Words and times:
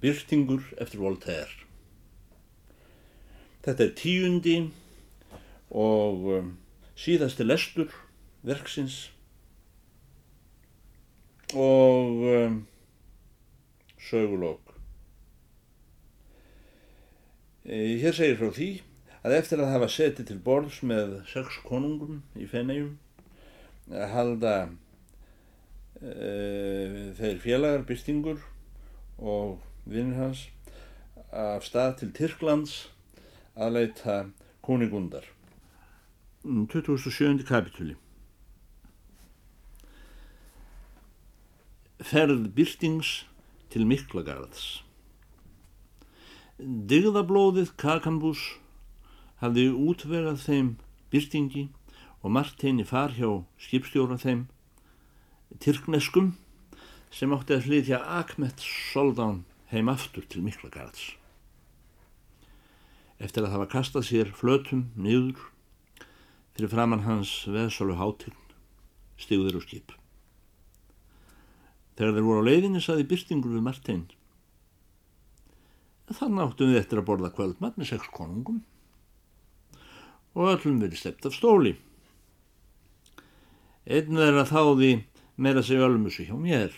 Byrtingur 0.00 0.64
eftir 0.80 1.02
Voltaire. 1.02 1.66
Þetta 3.60 3.84
er 3.84 3.96
tíundi 3.98 4.56
og 5.70 6.28
um, 6.38 6.54
síðasti 6.96 7.44
lestur 7.44 7.92
verksins 8.46 9.10
og 11.52 12.24
um, 12.30 12.56
sögulokk. 14.00 14.72
E, 17.68 18.00
hér 18.00 18.16
segir 18.16 18.38
frá 18.40 18.48
því 18.56 18.70
að 19.20 19.36
eftir 19.36 19.60
að 19.60 19.74
hafa 19.74 19.88
setið 19.92 20.30
til 20.30 20.38
borðs 20.44 20.80
með 20.86 21.18
sex 21.28 21.60
konungum 21.66 22.22
í 22.40 22.48
fennegjum 22.48 22.96
að 23.92 24.14
halda 24.14 24.54
e, 26.00 27.12
þeir 27.18 27.42
félagar 27.42 27.84
byrtingur 27.84 28.40
og 29.20 29.58
vinnur 29.90 30.22
hans 30.22 30.44
af 31.34 31.64
stað 31.66 31.96
til 32.00 32.12
Tyrklands 32.14 32.74
að 33.58 33.74
leita 33.76 34.14
koningundar. 34.62 35.24
27. 36.44 37.42
kapitúli 37.44 37.96
Ferð 42.00 42.46
Byrtings 42.56 43.10
til 43.68 43.84
Miklagarðs 43.84 44.80
Digðablóðið 46.60 47.74
Kakambús 47.82 48.46
hafði 49.42 49.66
útvegað 49.74 50.40
þeim 50.46 50.72
Byrtingi 51.12 51.66
og 52.22 52.32
Marteini 52.38 52.86
far 52.88 53.12
hjá 53.18 53.28
skipstjóra 53.60 54.16
þeim 54.22 54.46
Tyrkneskum 55.60 56.32
sem 57.12 57.36
átti 57.36 57.58
að 57.58 57.68
flytja 57.68 58.00
Akmet 58.22 58.64
Soldán 58.64 59.42
heim 59.70 59.88
aftur 59.92 60.26
til 60.26 60.42
Miklagarðs. 60.42 61.14
Eftir 63.20 63.44
að 63.44 63.54
hafa 63.54 63.70
kastað 63.70 64.06
sér 64.08 64.30
flötum 64.34 64.88
niður 64.98 65.38
fyrir 66.56 66.72
framann 66.72 67.04
hans 67.06 67.44
veðsólu 67.46 67.98
hátign 68.00 68.36
stíguður 69.20 69.60
úr 69.60 69.66
skip. 69.66 69.92
Þegar 71.98 72.16
þeir 72.16 72.26
voru 72.26 72.42
á 72.42 72.48
leiðinni 72.48 72.82
saði 72.82 73.06
byrstingur 73.10 73.52
við 73.54 73.66
Martein. 73.66 74.06
Þannig 76.10 76.42
áttum 76.42 76.72
við 76.72 76.80
eftir 76.80 76.98
að 76.98 77.06
borða 77.06 77.30
kvöldmatt 77.36 77.76
með 77.78 77.92
sex 77.92 78.08
konungum 78.10 78.64
og 80.34 80.48
öllum 80.56 80.80
verið 80.82 80.98
slept 80.98 81.26
af 81.28 81.36
stóli. 81.36 81.76
Einn 83.86 84.18
verið 84.18 84.40
að 84.42 84.50
þáði 84.50 84.90
meira 85.40 85.62
sig 85.62 85.82
ölmusu 85.82 86.26
hjá 86.26 86.34
mér. 86.38 86.74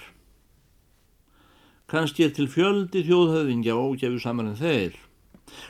Kanski 1.93 2.25
er 2.25 2.31
til 2.33 2.47
fjöldi 2.49 3.03
þjóðhöfingja 3.05 3.75
ógæfu 3.77 4.21
saman 4.23 4.55
en 4.55 4.57
þeir. 4.57 4.95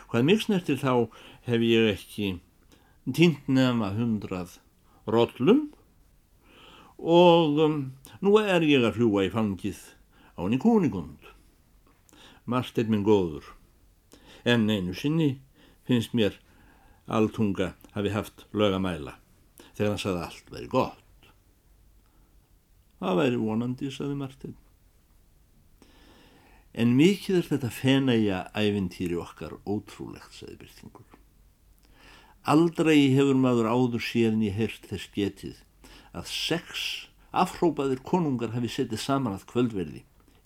Hvað 0.07 0.27
mjög 0.29 0.45
snertir 0.45 0.79
þá 0.79 0.93
hef 1.49 1.65
ég 1.67 1.89
ekki 1.97 2.29
týnt 3.11 3.49
nefna 3.51 3.89
hundrað 3.97 4.61
róllum 5.11 5.65
og 7.03 7.59
um, 7.67 7.77
nú 8.23 8.37
er 8.39 8.63
ég 8.63 8.87
að 8.87 9.01
fljúa 9.01 9.27
í 9.27 9.33
fangið 9.35 9.83
á 10.39 10.47
henni 10.47 10.61
kúningund. 10.63 11.27
Marsteinn 12.47 12.95
minn 12.95 13.03
góður, 13.07 13.43
en 14.47 14.71
einu 14.71 14.95
sinni 14.95 15.33
finnst 15.91 16.15
mér 16.15 16.39
alltunga 17.11 17.73
hafi 17.97 18.15
haft 18.15 18.47
lögamæla 18.55 19.19
þegar 19.75 19.97
hann 19.97 20.03
saði 20.07 20.27
allt 20.29 20.55
veri 20.55 20.71
gott. 20.71 21.31
Það 23.03 23.25
væri 23.25 23.43
vonandi, 23.43 23.91
saði 23.91 24.19
Marsteinn. 24.23 24.62
En 26.73 26.95
mikið 26.97 27.39
er 27.43 27.49
þetta 27.51 27.71
fenæja 27.77 28.39
ævintýri 28.57 29.19
okkar 29.21 29.59
ótrúlegt, 29.69 30.33
saði 30.33 30.57
Byrtingur. 30.63 31.09
Aldrei 32.49 33.13
hefur 33.13 33.37
maður 33.39 33.69
áður 33.69 34.03
síðan 34.03 34.41
ég 34.43 34.57
heyrt 34.57 34.89
þess 34.89 35.11
getið 35.15 35.59
að 36.17 36.31
sex 36.33 36.87
afhrópaðir 37.33 38.01
konungar 38.05 38.55
hafi 38.57 38.71
setið 38.73 39.01
saman 39.05 39.37
að 39.37 39.47
kvöldverði 39.53 40.03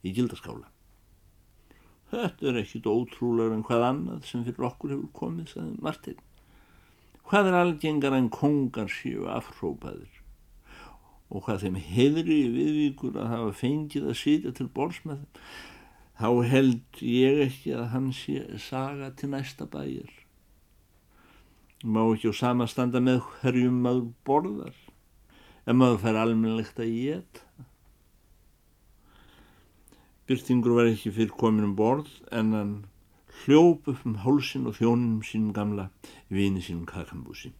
í 0.06 0.12
gildaskála. 0.16 0.68
Þetta 2.10 2.50
er 2.50 2.60
ekkit 2.60 2.86
ótrúlega 2.86 3.56
en 3.56 3.64
hvað 3.66 3.86
annað 3.88 4.26
sem 4.28 4.44
fyrir 4.46 4.68
okkur 4.68 4.92
hefur 4.94 5.14
komið, 5.20 5.48
sagði 5.54 5.80
Martin. 5.82 6.20
Hvað 7.26 7.48
er 7.50 7.56
algengar 7.58 8.14
en 8.14 8.28
kongar 8.30 8.90
séu 8.92 9.26
afhrópaðir 9.30 10.20
og 11.26 11.42
hvað 11.42 11.64
þeim 11.64 11.78
hefri 11.82 12.36
viðvíkur 12.54 13.16
að 13.18 13.32
hafa 13.32 13.54
fengið 13.58 14.04
að 14.12 14.20
sitja 14.20 14.52
til 14.54 14.68
þeim, 14.70 15.24
þá 16.16 16.28
held 16.48 17.02
ég 17.04 17.42
ekki 17.46 17.74
að 17.76 17.90
hann 17.92 18.12
sé 18.16 18.44
saga 18.62 19.10
til 19.18 19.30
næsta 19.34 19.66
bæjar 19.68 20.12
má 21.84 22.02
ekki 22.06 22.32
á 22.32 22.34
sama 22.40 22.66
standa 22.70 23.02
með 23.04 23.20
hverjum 23.40 23.82
maður 23.84 24.06
borðar 24.28 24.78
en 25.66 25.80
maður 25.80 26.02
fær 26.04 26.20
almennilegt 26.22 26.80
að 26.80 26.94
geta 26.94 27.66
Byrtingur 30.26 30.74
var 30.74 30.88
ekki 30.90 31.12
fyrir 31.14 31.36
komin 31.38 31.68
um 31.68 31.76
borð 31.78 32.08
en 32.34 32.54
hann 32.56 32.72
hljóp 33.44 33.86
upp 33.92 34.08
um 34.08 34.16
hálsin 34.24 34.66
og 34.66 34.78
þjónum 34.80 35.20
sínum 35.26 35.52
gamla 35.54 35.90
vini 36.32 36.64
sínum 36.64 36.88
kakambúsi 36.88 37.52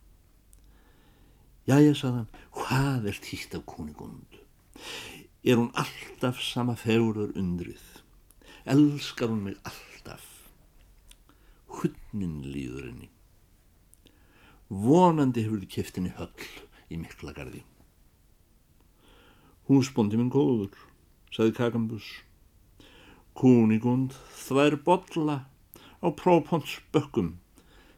Jæja, 1.67 1.97
saðan, 1.99 2.27
hvað 2.55 3.09
er 3.11 3.17
tíkt 3.19 3.55
af 3.59 3.65
kuningund? 3.67 4.37
Er 5.43 5.59
hún 5.59 5.73
alltaf 5.75 6.39
sama 6.39 6.77
fegurur 6.79 7.33
undrið? 7.35 7.96
Elskar 8.67 9.31
hún 9.31 9.45
mig 9.47 9.61
alltaf? 9.63 10.25
Hunnin 11.77 12.41
líður 12.51 12.91
henni 12.91 13.13
vonandi 14.69 15.45
hefur 15.45 15.61
þið 15.63 15.71
keftinni 15.71 16.13
höll 16.17 16.47
í 16.91 16.99
miklagarði. 16.99 17.63
Húsbóndi 19.71 20.19
minn 20.19 20.31
góður, 20.31 20.75
saði 21.35 21.55
Kakambus. 21.55 22.07
Kúnigund 23.37 24.15
þvær 24.35 24.79
botla 24.83 25.45
á 26.03 26.07
própons 26.19 26.79
bökkum 26.95 27.37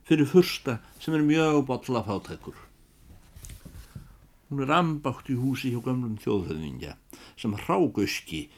fyrir 0.08 0.28
fyrsta 0.28 0.78
sem 1.00 1.14
er 1.14 1.24
mjög 1.24 1.64
botla 1.68 2.02
fátækur. 2.04 2.56
Hún 4.48 4.64
er 4.64 4.72
ambátt 4.72 5.28
í 5.28 5.36
húsi 5.36 5.72
hjá 5.72 5.80
gamlum 5.84 6.16
þjóðhauðingja 6.20 6.96
sem 7.36 7.54
Hrágauski 7.54 8.48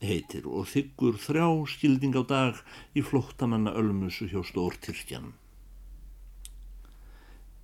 heitir 0.00 0.48
og 0.48 0.68
þykkur 0.72 1.20
þrjá 1.20 1.48
skilding 1.74 2.16
á 2.16 2.22
dag 2.24 2.64
í 2.96 3.04
flottamanna 3.04 3.74
ölmusu 3.76 4.30
hjá 4.30 4.40
Stórtyrkjanum 4.46 5.36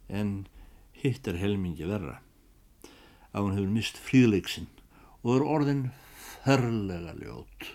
en 0.08 0.46
hitt 1.02 1.26
er 1.28 1.38
helmingi 1.40 1.86
verra. 1.88 2.20
Að 3.34 3.42
hún 3.42 3.56
hefur 3.56 3.72
mist 3.74 3.98
fríðleiksinn 4.00 4.68
og 5.22 5.32
er 5.36 5.46
orðin 5.56 5.82
ferlega 6.44 7.16
ljót. 7.18 7.70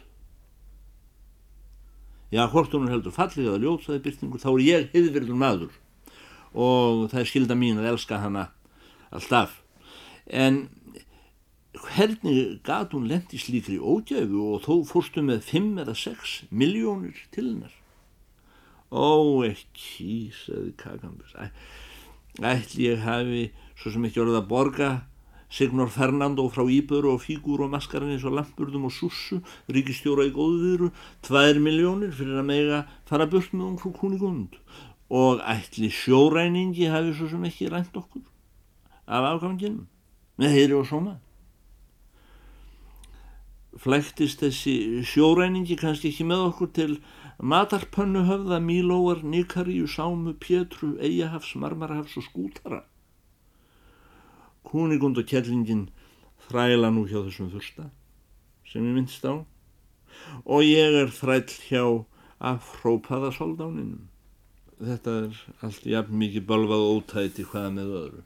Já, 2.31 2.45
hvort 2.47 2.71
hún 2.71 2.87
heldur 2.87 3.11
fallega 3.11 3.57
að 3.57 3.65
ljót, 3.65 3.85
það 3.85 3.97
er 3.97 4.03
byrtingur, 4.05 4.39
þá 4.39 4.51
er 4.53 4.61
ég 4.63 4.93
heiðverður 4.93 5.39
maður. 5.39 5.73
Og 6.55 7.09
það 7.11 7.19
er 7.21 7.29
skilda 7.29 7.57
mín 7.59 7.81
að 7.81 7.89
elska 7.91 8.21
hana 8.23 8.47
alltaf. 9.11 9.57
En 10.31 10.69
hvernig 11.73 12.59
gat 12.67 12.91
hún 12.91 13.07
lendi 13.07 13.39
slíkri 13.39 13.77
ógæfu 13.79 14.41
og 14.53 14.65
þó 14.65 14.73
fórstu 14.87 15.23
með 15.23 15.45
5 15.47 15.69
eða 15.85 15.95
6 15.95 16.33
miljónir 16.51 17.15
til 17.31 17.47
hennar? 17.47 17.75
Ó, 18.91 19.43
ekki, 19.47 20.33
sagði 20.35 20.73
Kakambus 20.79 21.37
ætli 22.39 22.87
ég 22.87 23.01
hafi 23.03 23.47
svo 23.75 23.91
sem 23.91 24.05
ekki 24.07 24.21
orðið 24.23 24.41
að 24.41 24.51
borga 24.51 24.89
Signor 25.51 25.89
Fernando 25.91 26.45
frá 26.47 26.63
Íböru 26.63 27.11
og 27.11 27.23
Fígur 27.25 27.65
og 27.65 27.73
Maskarinn 27.73 28.13
eins 28.13 28.23
og 28.23 28.37
Lampurðum 28.37 28.87
og 28.87 28.93
Sussu 28.95 29.41
ríkistjóra 29.67 30.29
í 30.29 30.31
góðviðru 30.35 30.91
tvær 31.27 31.59
miljónir 31.59 32.13
fyrir 32.15 32.39
að 32.39 32.47
mega 32.47 32.83
fara 33.09 33.27
burt 33.27 33.51
með 33.51 33.65
hún 33.65 33.79
frá 33.81 33.91
Kunigund 33.99 34.55
og 35.11 35.43
ætli 35.43 35.91
sjóræningi 35.91 36.87
hafi 36.91 37.11
svo 37.17 37.27
sem 37.31 37.43
ekki 37.47 37.67
rænt 37.71 37.95
okkur 37.99 38.23
af 39.11 39.27
afganginum? 39.33 39.89
Með 40.39 40.55
heyri 40.55 40.77
og 40.77 40.87
sóma 40.87 41.17
flæktist 43.79 44.41
þessi 44.43 45.03
sjóræningi 45.07 45.77
kannski 45.79 46.11
ekki 46.11 46.25
með 46.27 46.43
okkur 46.49 46.71
til 46.75 46.97
matarpönnu 47.39 48.25
höfða, 48.27 48.59
mílóar, 48.59 49.23
nikaríu, 49.23 49.87
sámu, 49.87 50.35
pétru, 50.35 50.97
eigahafs, 50.99 51.55
marmarahafs 51.55 52.17
og 52.19 52.27
skútara. 52.27 52.83
Kúnigund 54.67 55.17
og 55.17 55.25
kjellingin 55.27 55.87
þræla 56.47 56.91
nú 56.91 57.07
hjá 57.07 57.21
þessum 57.23 57.49
fyrsta 57.53 57.89
sem 58.67 58.85
ég 58.85 58.95
myndist 58.95 59.25
á 59.27 59.41
og 60.45 60.63
ég 60.63 61.01
er 61.01 61.09
þræll 61.11 61.49
hjá 61.67 61.83
afhrópaða 62.51 63.31
soldáninum. 63.35 64.07
Þetta 64.81 65.15
er 65.23 65.41
allt 65.61 65.85
jafn 65.85 66.17
mikið 66.17 66.45
balvað 66.49 66.85
ótæti 66.89 67.45
hvaða 67.45 67.73
með 67.75 67.91
öðru. 68.01 68.23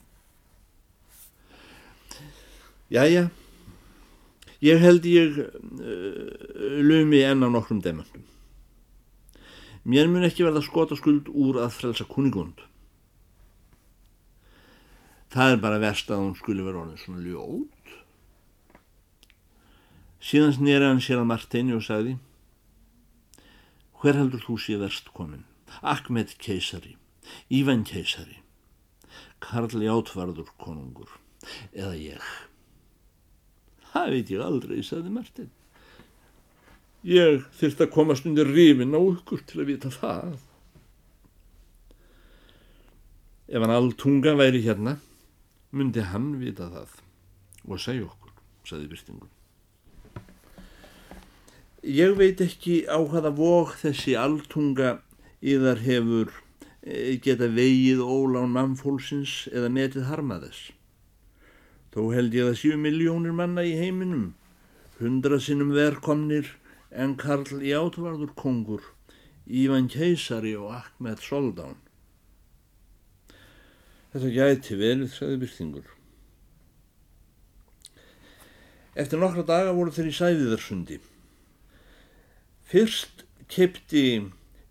Jæja, 2.95 3.25
ég 4.63 4.80
held 4.80 5.06
ég 5.10 5.40
uh, 5.40 5.50
lumi 6.84 7.24
enn 7.25 7.44
á 7.44 7.50
nokkrum 7.50 7.81
demandum. 7.84 8.24
Mér 9.86 10.07
mun 10.10 10.25
ekki 10.25 10.46
verða 10.46 10.63
skotaskuld 10.66 11.28
úr 11.30 11.60
að 11.62 11.75
frelsa 11.78 12.07
kuningund. 12.10 12.63
Það 15.36 15.52
er 15.52 15.60
bara 15.62 15.81
verst 15.84 16.10
að 16.10 16.24
hún 16.24 16.38
skuli 16.40 16.63
vera 16.66 16.81
orðin 16.81 17.02
svona 17.02 17.22
ljót. 17.22 17.92
Síðan 20.25 20.56
snýra 20.56 20.90
hann 20.90 21.04
sér 21.04 21.22
að 21.22 21.30
Martini 21.30 21.75
og 21.75 21.84
sagði 21.86 22.16
Hver 24.02 24.18
heldur 24.18 24.42
þú 24.42 24.56
sé 24.62 24.80
verst 24.81 25.12
komin? 25.18 25.46
Ahmed 25.81 26.34
keisari, 26.42 26.96
Ívan 27.50 27.84
keisari, 27.86 28.40
Karl 29.44 29.81
Játvarður 29.81 30.50
konungur 30.62 31.10
eða 31.74 31.94
ég. 32.00 32.22
Það 33.95 34.09
veit 34.12 34.31
ég 34.33 34.42
aldrei, 34.44 34.80
sagði 34.83 35.12
Martin. 35.15 35.51
Ég 37.07 37.45
þurft 37.56 37.83
að 37.86 37.94
komast 37.94 38.25
undir 38.27 38.50
rifin 38.50 38.92
á 38.92 39.00
ykkur 39.00 39.45
til 39.47 39.62
að 39.62 39.69
vita 39.69 39.92
það. 39.94 40.36
Ef 43.47 43.62
hann 43.62 43.71
alltunga 43.71 44.33
væri 44.36 44.63
hérna, 44.65 44.97
myndi 45.71 46.03
hann 46.12 46.33
vita 46.42 46.68
það 46.74 47.00
og 47.69 47.80
segja 47.80 48.09
okkur, 48.09 48.36
sagði 48.68 48.92
Byrtingun. 48.92 49.31
Ég 51.86 52.15
veit 52.19 52.42
ekki 52.44 52.81
á 52.89 53.00
hvaða 53.00 53.31
vok 53.38 53.77
þessi 53.80 54.18
alltunga 54.19 54.97
yðar 55.45 55.86
hefur 55.86 56.33
eh, 56.83 57.15
geta 57.21 57.47
vegið 57.47 58.01
ólán 58.03 58.51
mannfólksins 58.57 59.45
eða 59.53 59.71
metið 59.71 60.09
harmaðess. 60.09 60.74
Þó 61.95 62.09
held 62.12 62.33
ég 62.36 62.50
að 62.51 62.57
sjú 62.59 62.75
miljónir 62.75 63.31
manna 63.31 63.63
í 63.63 63.69
heiminum, 63.80 64.33
hundra 65.00 65.38
sinnum 65.39 65.69
verkomnir 65.71 66.50
en 66.92 67.13
Karl 67.15 67.62
í 67.63 67.71
átvarður 67.71 68.33
kongur, 68.36 68.81
Ívan 69.47 69.88
Keisari 69.88 70.51
og 70.59 70.74
Ahmed 70.75 71.24
Soldán. 71.24 71.77
Þetta 74.12 74.33
gæti 74.36 74.75
verið, 74.81 75.07
sagði 75.13 75.39
Byrtingur. 75.45 75.88
Eftir 79.00 79.24
nokkra 79.24 79.47
daga 79.47 79.71
voru 79.80 79.95
þeir 79.95 80.12
í 80.12 80.18
Sæðiðarsundi. 80.19 81.00
Fyrst 82.68 83.24
kepti 83.47 84.06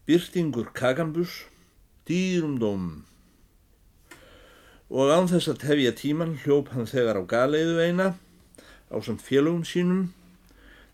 Byrtingur 0.05 0.69
Kakambus 0.77 1.41
dýrum 2.05 2.61
dómum 2.61 3.07
og 4.93 5.13
án 5.13 5.31
þess 5.31 5.49
að 5.49 5.63
tefja 5.65 5.95
tíman 5.97 6.37
hljóp 6.43 6.75
hann 6.75 6.89
þegar 6.89 7.21
á 7.21 7.23
galeiðu 7.25 7.79
eina 7.81 8.09
á 8.93 8.97
samt 9.01 9.25
félögum 9.25 9.65
sínum 9.65 10.11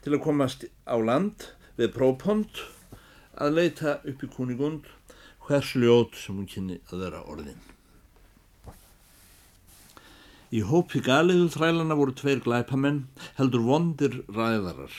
til 0.04 0.14
að 0.14 0.24
komast 0.24 0.64
á 0.86 0.96
land 0.98 1.50
við 1.78 1.92
própont 1.96 2.62
að 3.34 3.56
leita 3.58 3.98
upp 4.04 4.22
í 4.22 4.30
kunigund 4.30 4.86
hvers 5.46 5.74
ljót 5.74 6.14
sem 6.14 6.36
hún 6.38 6.48
kynni 6.48 6.78
að 6.92 7.04
vera 7.04 7.24
orðin. 7.26 7.58
Í 10.50 10.62
hópi 10.66 11.02
galiðu 11.02 11.48
þrælana 11.54 11.96
voru 11.98 12.14
tveir 12.14 12.42
glæpamenn 12.42 13.04
heldur 13.38 13.66
vondir 13.66 14.20
ræðarar 14.30 14.94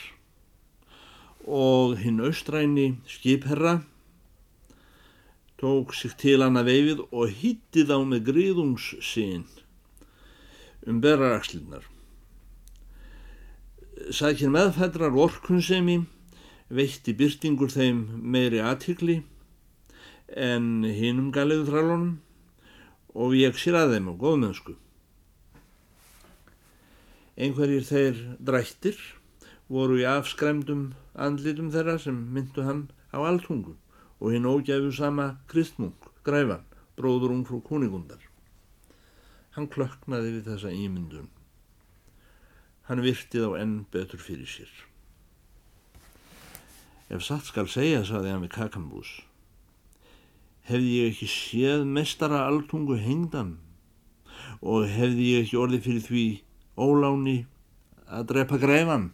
og 1.47 1.97
hinn 1.99 2.21
austræni 2.23 2.93
skipherra 3.09 3.81
tók 5.61 5.95
sig 5.95 6.17
til 6.17 6.41
hana 6.41 6.65
veifið 6.67 7.05
og 7.09 7.33
hýtti 7.39 7.85
þá 7.87 7.97
með 8.03 8.27
gríðungssín 8.31 9.47
um 10.89 11.01
berarakslinnar 11.03 11.85
sækir 14.09 14.49
meðfættrar 14.49 15.13
orkunsemi 15.13 15.99
veitti 16.73 17.13
byrtingur 17.17 17.69
þeim 17.69 18.01
meiri 18.33 18.61
aðtikli 18.63 19.19
en 20.45 20.85
hinum 20.87 21.29
galiðu 21.35 21.67
þrælunum 21.69 22.13
og 23.13 23.35
ég 23.35 23.59
sér 23.59 23.77
að 23.81 23.95
þeim 23.95 24.07
á 24.07 24.13
góðmennsku. 24.23 24.75
Einhverjir 27.35 27.85
þeir 27.87 28.21
drættir 28.39 28.99
voru 29.71 29.99
í 29.99 30.07
afskremdum 30.07 30.91
andlitum 31.13 31.71
þeirra 31.75 31.97
sem 31.99 32.17
myndu 32.33 32.65
hann 32.67 32.87
á 33.11 33.19
alltungu 33.19 33.75
og 34.21 34.35
hinn 34.35 34.45
ógæfu 34.45 34.91
sama 34.93 35.41
kristmung, 35.49 35.97
græfan, 36.23 36.61
bróður 36.95 37.33
ung 37.33 37.45
frú 37.47 37.61
kuningundar. 37.65 38.21
Hann 39.57 39.67
klöknaði 39.67 40.37
við 40.37 40.51
þessa 40.51 40.71
ímyndun. 40.71 41.27
Hann 42.85 43.01
virtið 43.01 43.49
á 43.49 43.51
enn 43.63 43.75
betur 43.91 44.21
fyrir 44.21 44.47
sér. 44.47 44.71
Ef 47.11 47.25
satt 47.25 47.49
skal 47.49 47.67
segja, 47.67 48.05
saði 48.07 48.31
hann 48.31 48.45
við 48.45 48.53
kakambús, 48.55 49.09
hefði 50.69 50.91
ég 51.01 51.11
ekki 51.11 51.27
séð 51.27 51.83
mestara 51.89 52.45
alltungu 52.45 52.95
hengdan 53.01 53.57
og 54.61 54.85
hefði 54.87 55.25
ég 55.33 55.47
ekki 55.47 55.59
orðið 55.59 55.87
fyrir 55.87 56.05
því 56.05 56.25
óláni 56.77 57.37
að 58.07 58.29
drepa 58.31 58.61
græfan. 58.61 59.09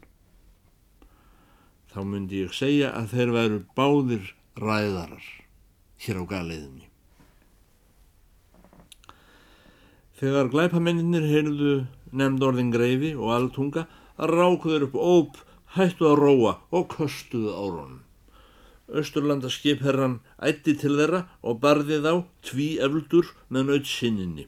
Þá 1.90 2.00
myndi 2.06 2.44
ég 2.44 2.54
segja 2.54 2.92
að 2.94 3.16
þeir 3.16 3.34
væru 3.34 3.60
báðir 3.78 4.34
ræðarar 4.58 5.26
hér 6.04 6.22
á 6.22 6.24
galiðinni. 6.30 6.88
Þegar 10.18 10.50
glæpamenninir 10.50 11.28
heyrðu 11.30 11.74
nefnd 12.10 12.46
orðin 12.48 12.74
greifi 12.74 13.14
og 13.14 13.34
alltunga 13.36 13.86
að 14.18 14.34
rákuður 14.34 14.88
upp 14.88 14.98
óp, 14.98 15.40
hættu 15.78 16.08
að 16.10 16.20
róa 16.24 16.54
og 16.74 16.88
köstuðu 16.96 17.54
árónum. 17.54 18.04
Östurlanda 18.88 19.52
skipherran 19.52 20.22
ætti 20.40 20.74
til 20.80 20.96
þeirra 20.96 21.26
og 21.44 21.60
barði 21.62 22.00
þá 22.02 22.24
tví 22.50 22.70
efldur 22.82 23.34
með 23.52 23.70
nöyt 23.70 23.90
sinninni. 23.92 24.48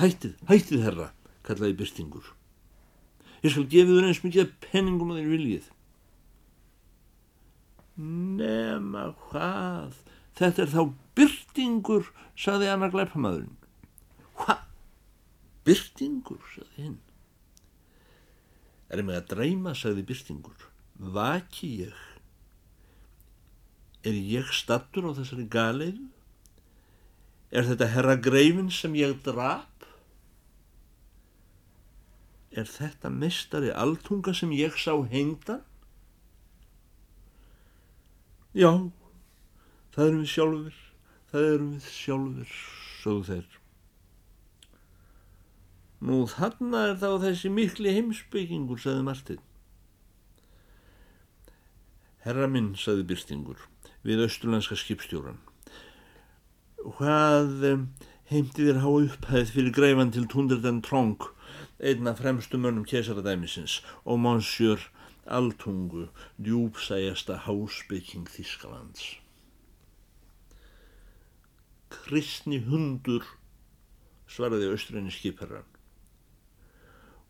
Hættið, 0.00 0.34
hættið 0.48 0.82
herra, 0.88 1.10
kallaði 1.46 1.76
byrstingur. 1.78 2.32
Ég 3.44 3.52
skal 3.52 3.68
gefið 3.70 4.00
þér 4.00 4.08
eins 4.10 4.22
mikið 4.24 4.54
penningum 4.64 5.12
að 5.14 5.20
þér 5.20 5.32
viljið. 5.36 5.68
Nema 7.96 9.08
hvað, 9.26 9.94
þetta 10.36 10.64
er 10.66 10.72
þá 10.74 10.82
byrstingur, 11.16 12.10
saði 12.36 12.68
annar 12.68 12.92
glæpamadurinn. 12.92 13.56
Hvað? 14.36 14.64
Byrstingur, 15.64 16.42
saði 16.52 16.82
hinn. 16.82 16.98
Er 18.92 19.00
ég 19.00 19.08
með 19.08 19.20
að 19.22 19.30
dreyma, 19.32 19.72
saði 19.74 20.04
byrstingur. 20.06 20.66
Vaki 21.16 21.70
ég? 21.86 22.02
Er 24.06 24.14
ég 24.14 24.52
stattur 24.54 25.08
á 25.08 25.16
þessari 25.16 25.48
galeiðu? 25.50 26.04
Er 27.50 27.66
þetta 27.66 27.88
herra 27.90 28.16
greifin 28.20 28.68
sem 28.74 28.94
ég 28.98 29.16
drap? 29.24 29.86
Er 32.52 32.68
þetta 32.68 33.10
mestari 33.12 33.72
alltunga 33.72 34.34
sem 34.36 34.52
ég 34.54 34.76
sá 34.80 34.92
hengdan? 35.10 35.64
Já, 38.56 38.70
það 39.92 40.06
erum 40.06 40.20
við 40.22 40.30
sjálfur, 40.32 40.76
það 41.28 41.46
erum 41.50 41.72
við 41.74 41.88
sjálfur, 41.92 42.52
sögðu 43.02 43.24
þeir. 43.26 43.58
Nú 46.08 46.20
þarna 46.32 46.80
er 46.86 46.94
þá 47.02 47.10
þessi 47.26 47.50
mikli 47.52 47.92
heimsbyggingur, 47.98 48.80
sagði 48.80 49.04
Martin. 49.10 49.42
Herra 52.24 52.48
minn, 52.48 52.72
sagði 52.80 53.04
Byrstingur, 53.12 53.60
við 54.08 54.24
austurlandska 54.24 54.80
skipstjóran. 54.80 55.42
Hvað 56.80 57.68
heimti 58.32 58.70
þér 58.70 58.80
há 58.86 58.88
upphæð 58.88 59.52
fyrir 59.52 59.76
greifan 59.76 60.16
til 60.16 60.24
Tunderden 60.32 60.80
Tronk, 60.80 61.28
einna 61.76 62.16
fremstu 62.16 62.56
mönnum 62.56 62.88
kesaradæmisins 62.88 63.82
og 64.08 64.24
Monsiur 64.24 64.88
Altungu, 65.26 66.08
djúpsæjasta 66.38 67.40
hásbygging 67.46 68.28
Þískalands. 68.30 69.16
Kristni 71.90 72.60
hundur, 72.62 73.26
svaraði 74.30 74.70
austræni 74.70 75.10
skipherran. 75.10 75.66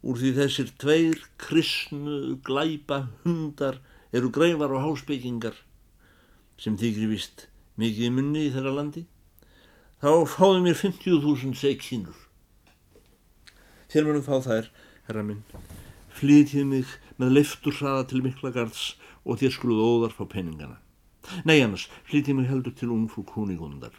Úr 0.04 0.20
því 0.20 0.32
þessir 0.36 0.72
tveir 0.76 1.22
kristnu 1.40 2.36
glæpa 2.44 3.06
hundar 3.24 3.80
eru 4.12 4.28
greifar 4.30 4.76
og 4.76 4.84
hásbyggingar 4.84 5.56
sem 6.60 6.76
þykir 6.76 7.10
vist 7.10 7.48
mikið 7.80 8.12
munni 8.12 8.46
í 8.46 8.52
þeirra 8.52 8.76
landi, 8.76 9.06
þá 10.04 10.12
fáðu 10.36 10.62
mér 10.68 10.78
50.000 10.78 11.56
seikínur. 11.60 12.20
Þér 13.92 14.08
munum 14.08 14.24
fá 14.24 14.36
þær, 14.44 14.70
herra 15.08 15.24
minn, 15.24 15.44
flytið 16.16 16.66
mig 16.73 16.96
með 17.20 17.38
leiftur 17.38 17.76
hraða 17.76 18.08
til 18.11 18.25
miklagarðs 18.25 18.88
og 19.26 19.40
þér 19.42 19.54
skruð 19.56 19.85
óðar 19.85 20.16
fá 20.16 20.25
peningana. 20.30 20.80
Nei 21.44 21.58
annars, 21.58 21.88
flytið 22.06 22.38
mig 22.38 22.50
heldur 22.50 22.75
til 22.76 22.92
ungfrú 22.94 23.25
kúnigundar. 23.26 23.94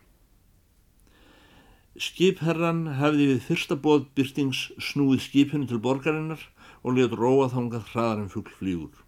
Skipherran 1.97 2.85
hafði 2.99 3.31
við 3.31 3.41
fyrsta 3.47 3.75
bóð 3.81 4.05
byrtings 4.15 4.67
snúið 4.77 5.23
skipinu 5.25 5.67
til 5.67 5.81
borgarinnar 5.81 6.43
og 6.83 6.97
let 6.97 7.15
róa 7.17 7.49
þangað 7.49 7.89
hraðar 7.91 8.21
en 8.21 8.31
fuggl 8.31 8.53
flýgur. 8.59 9.03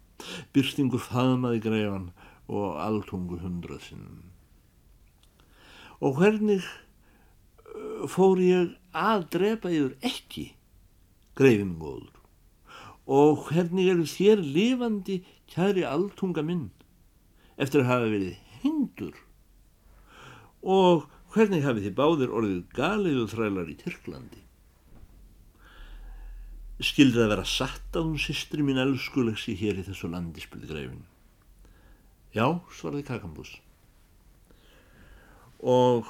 Byrtingur 0.52 1.02
faðmaði 1.04 1.62
greifan 1.64 2.08
og 2.50 2.80
alltungu 2.82 3.38
hundrað 3.40 3.86
sinnum. 3.86 4.24
Og 6.02 6.18
hvernig 6.18 6.64
uh, 6.64 8.08
fór 8.10 8.42
ég 8.42 8.74
að 8.96 9.26
drepa 9.36 9.70
yfir 9.70 9.94
ekki, 10.10 10.46
greifin 11.38 11.76
góður, 11.80 12.19
og 13.10 13.48
hvernig 13.48 13.88
eru 13.90 14.06
þér 14.06 14.42
lifandi 14.44 15.20
kæri 15.50 15.82
alltunga 15.86 16.44
minn 16.46 16.68
eftir 17.60 17.82
að 17.82 17.90
hafa 17.90 18.12
verið 18.12 18.36
hengdur 18.60 19.16
og 20.60 21.08
hvernig 21.34 21.64
hafið 21.64 21.88
þið 21.88 21.96
báðir 21.98 22.36
orðið 22.36 22.60
galiðu 22.76 23.26
þrælar 23.32 23.72
í 23.72 23.76
Tyrklandi? 23.80 24.44
Skildi 26.80 27.18
það 27.18 27.32
vera 27.34 27.44
satt 27.44 27.96
að 27.98 28.06
hún 28.08 28.20
sýstri 28.22 28.64
mín 28.64 28.80
elskulegsi 28.80 29.52
hér 29.60 29.82
í 29.82 29.84
þessu 29.84 30.08
landi, 30.08 30.40
spilði 30.40 30.70
greifin. 30.70 31.02
Já, 32.32 32.46
svarði 32.72 33.04
Kakambús. 33.04 33.50
Og 35.60 36.08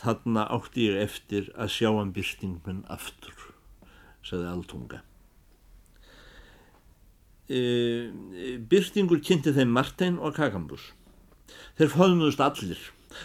þarna 0.00 0.48
átti 0.56 0.88
ég 0.88 0.98
eftir 1.04 1.52
að 1.54 1.70
sjá 1.76 1.92
hann 1.94 2.10
byrstingmenn 2.16 2.82
aftur, 2.90 3.52
sagði 4.26 4.50
Altunga. 4.50 5.02
E, 7.52 7.60
byrstingur 8.70 9.20
kynnti 9.20 9.52
þeim 9.52 9.72
Martein 9.76 10.16
og 10.16 10.36
Kakambús. 10.38 10.88
Þeir 11.76 11.92
fóðnuðust 11.92 12.42
allir, 12.44 12.80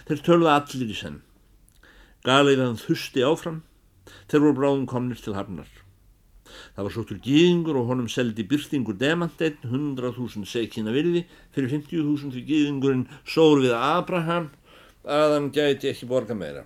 þeir 0.09 0.23
töluða 0.25 0.59
allir 0.59 0.91
í 0.91 0.97
senn. 0.97 1.21
Galiðan 2.27 2.79
þusti 2.81 3.23
áfram, 3.23 3.61
þeir 4.27 4.43
voru 4.43 4.57
bráðum 4.57 4.87
komnir 4.89 5.21
til 5.23 5.35
hafnar. 5.37 5.69
Það 6.75 6.87
var 6.87 6.93
sóttur 6.95 7.19
gíðingur 7.23 7.79
og 7.81 7.91
honum 7.91 8.07
seldi 8.11 8.45
byrtingur 8.47 8.97
demanteinn 8.99 9.59
100.000 9.67 10.47
sekina 10.47 10.93
virði 10.95 11.25
fyrir 11.55 11.73
50.000 11.75 12.33
fyrir 12.33 12.47
gíðingurinn 12.51 13.05
sór 13.27 13.61
við 13.63 13.75
Abraham 13.77 14.49
að 15.03 15.35
hann 15.35 15.51
gæti 15.55 15.91
ekki 15.91 16.09
borga 16.09 16.37
meira. 16.37 16.65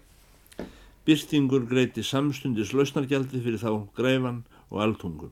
Byrtingur 1.06 1.66
greiti 1.70 2.06
samstundis 2.06 2.74
lausnargjaldi 2.78 3.42
fyrir 3.42 3.62
þá 3.62 3.72
greifan 3.98 4.44
og 4.70 4.84
altungu. 4.86 5.32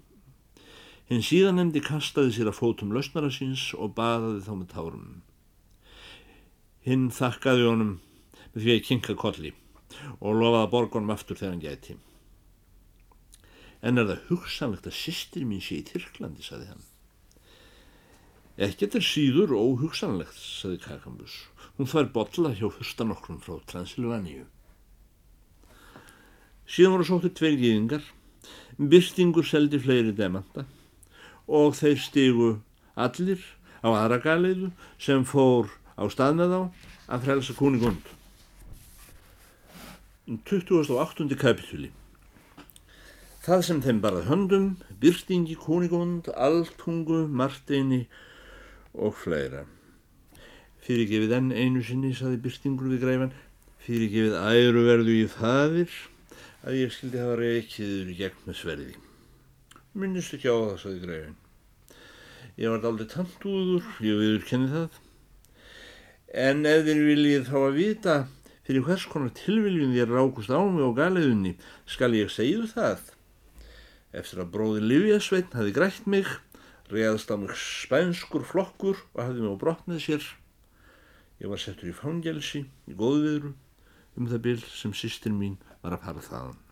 Hinn 1.09 1.23
síðan 1.25 1.57
nefndi 1.57 1.81
kastaði 1.81 2.35
sér 2.35 2.51
að 2.51 2.59
fótum 2.59 2.91
lausnara 2.93 3.31
síns 3.33 3.71
og 3.73 3.95
baðaði 3.97 4.43
þá 4.45 4.51
með 4.59 4.67
tárunum. 4.75 5.15
Hinn 6.85 7.07
þakkaði 7.09 7.65
honum 7.65 7.95
með 8.53 8.59
því 8.61 8.75
að 8.75 8.85
kinka 8.85 9.15
kolli 9.17 9.51
og 10.19 10.37
lofaði 10.37 10.61
að 10.67 10.69
borga 10.75 10.99
honum 10.99 11.15
aftur 11.15 11.41
þegar 11.41 11.55
hann 11.55 11.65
gæti. 11.65 11.97
En 13.81 13.97
er 13.97 14.05
það 14.11 14.23
hugsanlegt 14.29 14.91
að 14.91 14.97
sýstir 14.99 15.49
mín 15.49 15.65
sé 15.65 15.79
í 15.79 15.89
Tyrklandi, 15.89 16.45
saði 16.45 16.69
hann. 16.69 16.87
Ekkert 18.69 19.01
er 19.01 19.09
síður 19.09 19.57
óhugsanlegt, 19.57 20.37
saði 20.37 20.77
Kakambus. 20.83 21.41
Hún 21.79 21.89
þvær 21.89 22.13
botla 22.13 22.53
hjá 22.53 22.67
fyrstan 22.75 23.15
okkur 23.17 23.41
frá 23.41 23.61
Transilvaníu. 23.71 24.45
Síðan 26.69 26.99
voru 26.99 27.07
sóttu 27.07 27.33
tveir 27.33 27.57
gíðingar, 27.57 28.03
byrstingur 28.77 29.47
seldi 29.47 29.79
fleiri 29.81 30.13
demanta 30.13 30.69
og 31.49 31.75
þeir 31.79 31.99
stigu 32.05 32.51
allir 32.95 33.41
á 33.81 33.89
aðra 33.89 34.21
galiðu 34.23 34.71
sem 35.01 35.25
fór 35.25 35.71
á 35.97 36.05
stað 36.13 36.39
með 36.39 36.55
þá 36.55 36.61
að 37.09 37.25
frelsa 37.25 37.55
kúningund. 37.57 38.03
28. 40.45 41.25
kapitúli 41.41 41.89
Það 43.39 43.61
sem 43.65 43.79
þeim 43.81 43.99
barað 44.03 44.27
höndum, 44.29 44.65
byrtingi, 45.01 45.55
kúnigund, 45.57 46.27
alltungu, 46.35 47.23
marteini 47.33 48.03
og 48.93 49.15
fleira. 49.17 49.63
Fyrirgefið 50.85 51.33
enn 51.39 51.49
einu 51.55 51.81
sinni, 51.87 52.11
saði 52.13 52.37
byrtingur 52.43 52.91
við 52.93 53.05
græfan, 53.07 53.33
fyrirgefið 53.87 54.37
æruverðu 54.43 55.17
í 55.23 55.27
faðir 55.33 55.99
að 56.61 56.81
ég 56.83 56.93
skildi 56.93 57.23
hafa 57.23 57.39
reikiður 57.39 58.11
í 58.13 58.17
gegn 58.19 58.43
með 58.45 58.59
sverði. 58.61 58.97
Minnist 59.97 60.35
ekki 60.37 60.51
á 60.51 60.53
það, 60.53 60.75
saði 60.83 60.99
græfin. 61.01 61.37
Ég 62.59 62.73
var 62.73 62.83
aldrei 62.85 63.07
tantúður, 63.09 63.87
ég 64.05 64.19
viður 64.19 64.43
kenni 64.45 64.67
það. 64.69 64.99
En 66.29 66.61
ef 66.69 66.83
þér 66.85 66.99
viljið 67.07 67.47
þá 67.47 67.55
að 67.57 67.79
vita 67.79 68.17
fyrir 68.67 68.85
hvers 68.85 69.07
konar 69.09 69.33
tilviljun 69.33 69.95
þér 69.95 70.13
rákust 70.13 70.53
á 70.53 70.61
mig 70.61 70.85
og 70.85 70.93
galiðunni, 70.99 71.55
skal 71.89 72.13
ég 72.13 72.29
segju 72.29 72.67
það. 72.69 73.01
Eftir 74.13 74.43
að 74.43 74.53
bróði 74.53 74.85
Livjasveitn 74.85 75.57
hafi 75.57 75.73
grætt 75.73 76.05
mig, 76.05 76.29
reðast 76.93 77.33
á 77.33 77.35
mig 77.41 77.57
spænskur 77.57 78.45
flokkur 78.45 79.01
og 79.15 79.23
hafði 79.23 79.41
mig 79.41 79.57
á 79.57 79.61
brott 79.65 79.89
með 79.89 80.05
sér. 80.05 80.31
Ég 81.41 81.49
var 81.49 81.65
settur 81.65 81.89
í 81.89 81.97
fangelsi, 81.97 82.67
í 82.85 82.93
góðviðru, 82.93 83.55
um 84.21 84.29
það 84.29 84.45
bil 84.45 84.57
sem 84.69 84.93
sýstir 84.93 85.33
mín 85.33 85.57
var 85.81 85.97
að 85.97 86.05
fara 86.05 86.27
þaðan. 86.29 86.65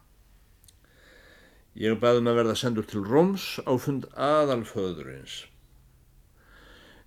Ég 1.78 2.00
baði 2.02 2.24
mig 2.24 2.34
að 2.34 2.40
verða 2.42 2.58
sendur 2.58 2.88
til 2.90 3.04
Róms 3.06 3.46
á 3.62 3.74
fund 3.78 4.08
aðalföðurins. 4.14 5.46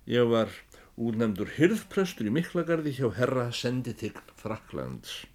Ég 0.07 0.31
var 0.31 0.53
útnefndur 0.95 1.51
hyrðprestur 1.57 2.29
í 2.29 2.33
Miklagarði 2.33 2.95
hjá 2.95 3.09
herra 3.19 3.49
senditign 3.55 4.23
Fraklands. 4.39 5.25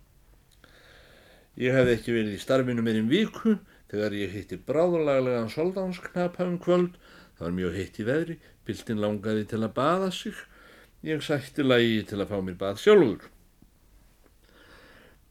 Ég 1.56 1.76
hefði 1.76 1.96
ekki 1.96 2.16
verið 2.16 2.36
í 2.36 2.42
starfinu 2.42 2.84
meirinn 2.84 3.12
viku 3.12 3.58
Þegar 3.86 4.16
ég 4.18 4.32
hitti 4.34 4.56
bráðurlaglegan 4.66 5.50
soldánsknapa 5.52 6.42
um 6.42 6.58
kvöld, 6.62 6.96
það 7.38 7.44
var 7.44 7.52
mjög 7.54 7.76
heitt 7.78 7.98
í 8.02 8.06
veðri, 8.06 8.36
bildin 8.66 9.02
langaði 9.02 9.44
til 9.52 9.60
að 9.62 9.74
baða 9.76 10.08
sig, 10.14 10.40
ég 11.06 11.22
sætti 11.22 11.62
lagi 11.62 12.00
til 12.08 12.18
að 12.18 12.32
fá 12.32 12.40
mér 12.42 12.56
bað 12.58 12.80
sjálfur. 12.82 13.28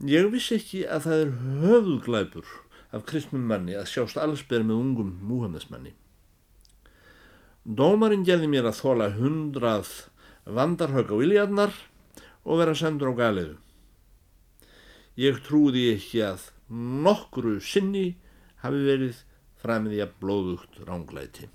Ég 0.08 0.30
vissi 0.32 0.56
ekki 0.60 0.86
að 0.88 1.08
það 1.08 1.26
er 1.26 1.34
höfuglæpur 1.66 2.56
af 2.92 3.06
kristnum 3.10 3.46
manni 3.50 3.76
að 3.78 3.90
sjást 3.92 4.20
allsberð 4.22 4.68
með 4.70 4.82
ungum 4.82 5.14
múhamnesmanni. 5.26 5.94
Dómarinn 7.66 8.26
gerði 8.28 8.50
mér 8.52 8.70
að 8.70 8.80
þóla 8.82 9.10
hundrað 9.16 9.92
vandarhögg 10.46 11.10
á 11.10 11.18
iljarnar 11.26 11.74
og 12.46 12.62
vera 12.62 12.76
sendur 12.78 13.14
á 13.14 13.14
galiðu. 13.18 13.56
Ég 15.18 15.40
trúði 15.48 15.88
ekki 15.96 16.22
að 16.28 16.50
nokkru 16.70 17.58
sinni 17.64 18.18
hafi 18.62 18.82
verið 18.86 19.22
framið 19.62 20.04
að 20.06 20.16
blóðugt 20.22 20.80
ránglæti. 20.86 21.50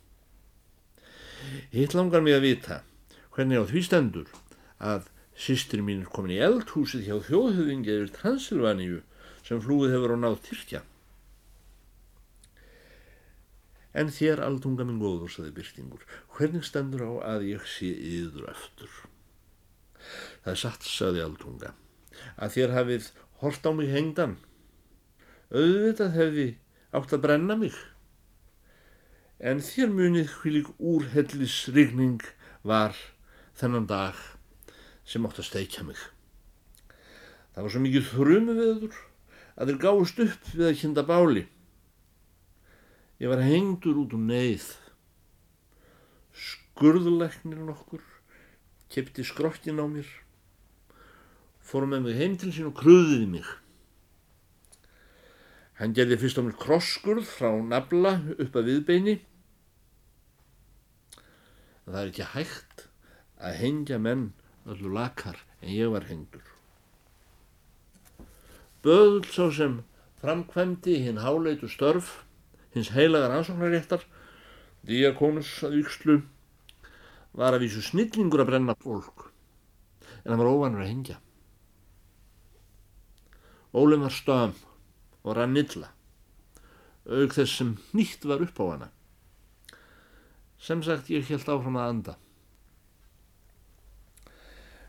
Hitt 1.71 1.95
langar 1.95 2.25
mig 2.25 2.37
að 2.37 2.47
vita 2.49 2.83
hvernig 3.35 3.63
á 3.63 3.65
því 3.71 3.83
stendur 3.87 4.33
að 4.83 5.07
sýstri 5.39 5.81
mín 5.85 6.03
er 6.05 6.11
komin 6.13 6.35
í 6.35 6.43
eldhúsið 6.43 7.07
hjá 7.07 7.17
þjóðhauðingi 7.29 7.93
eða 7.95 8.15
Transilvaníu 8.19 9.01
sem 9.47 9.63
flúið 9.63 9.95
hefur 9.95 10.17
á 10.17 10.19
náð 10.21 10.41
Tyrkja. 10.49 10.83
En 13.93 14.13
þér 14.15 14.43
aldunga 14.47 14.87
minn 14.87 15.01
góður, 15.03 15.31
saði 15.33 15.55
Byrtingur, 15.57 16.05
hvernig 16.37 16.67
stendur 16.67 17.03
á 17.03 17.13
að 17.35 17.49
ég 17.49 17.65
sé 17.67 17.91
yður 17.91 18.53
eftir? 18.53 18.91
Það 20.45 20.53
er 20.53 20.61
satt, 20.63 20.87
saði 20.87 21.25
aldunga, 21.25 21.73
að 22.39 22.55
þér 22.57 22.77
hafið 22.77 23.11
hort 23.43 23.67
á 23.67 23.71
mig 23.75 23.91
hengdan. 23.91 24.37
Auðvitað 25.51 26.15
hefði 26.15 26.47
átt 26.95 27.17
að 27.17 27.25
brenna 27.25 27.57
mig. 27.59 27.75
En 29.41 29.63
þér 29.65 29.91
munið 29.97 30.35
hvílik 30.39 30.71
úrhellisrigning 30.79 32.23
var 32.63 32.95
þennan 33.59 33.89
dag 33.91 34.19
sem 35.09 35.25
átt 35.27 35.41
að 35.43 35.49
steikja 35.49 35.85
mig. 35.87 35.99
Það 37.55 37.65
var 37.65 37.73
svo 37.75 37.83
mikið 37.83 38.11
þrjumu 38.13 38.57
viður 38.59 38.99
að 39.57 39.71
þeir 39.71 39.81
gáðust 39.83 40.21
upp 40.25 40.53
við 40.55 40.69
að 40.69 40.79
kynna 40.83 41.07
báli. 41.09 41.47
Ég 43.21 43.29
var 43.29 43.43
hengdur 43.45 43.99
út 44.01 44.15
um 44.17 44.23
neyð. 44.25 44.65
Skurðuleiknir 46.33 47.61
nokkur, 47.67 48.01
kepti 48.89 49.27
skrokkin 49.29 49.77
á 49.77 49.85
mér, 49.85 50.09
fórum 51.61 51.93
með 51.93 52.07
mig 52.07 52.17
heim 52.17 52.37
til 52.41 52.53
sín 52.57 52.71
og 52.71 52.79
kröðiði 52.81 53.27
mig. 53.29 53.51
Hann 55.77 55.93
gerði 55.97 56.17
fyrst 56.23 56.41
á 56.41 56.45
mér 56.47 56.57
krosskurð 56.61 57.29
frá 57.29 57.53
nafla 57.61 58.15
upp 58.41 58.57
að 58.57 58.71
viðbeini. 58.71 59.19
Það 61.85 62.01
er 62.01 62.15
ekki 62.15 62.31
hægt 62.33 62.87
að 63.37 63.61
hengja 63.61 64.01
menn 64.01 64.25
öllu 64.65 64.95
lakar 64.97 65.45
en 65.61 65.77
ég 65.77 65.93
var 65.93 66.09
hengdur. 66.09 66.49
Böðl 68.81 69.25
sá 69.29 69.53
sem 69.53 69.79
framkvæmdi 70.25 70.97
hinn 71.05 71.21
háleitu 71.21 71.69
störf, 71.69 72.23
hins 72.75 72.93
heilagar 72.95 73.35
ansóknaréttar, 73.37 74.05
diakonus 74.87 75.53
að 75.67 75.79
ykslu, 75.83 76.21
var 77.37 77.55
að 77.55 77.67
vísu 77.67 77.85
snillingur 77.85 78.43
að 78.43 78.53
brenna 78.53 78.77
fólk, 78.81 79.31
en 80.25 80.33
hann 80.33 80.43
var 80.43 80.51
óvanur 80.51 80.85
að 80.85 80.93
hengja. 80.93 81.21
Ólum 83.71 84.03
var 84.07 84.15
stöðum 84.15 84.57
og 85.23 85.35
rann 85.37 85.59
illa 85.61 85.93
auk 87.11 87.35
þess 87.35 87.59
sem 87.59 87.77
nýtt 87.97 88.25
var 88.29 88.43
upp 88.45 88.59
á 88.61 88.65
hana. 88.71 88.89
Sem 90.61 90.83
sagt 90.85 91.11
ég 91.11 91.29
held 91.31 91.49
áfram 91.49 91.79
að 91.81 91.93
anda. 91.93 92.17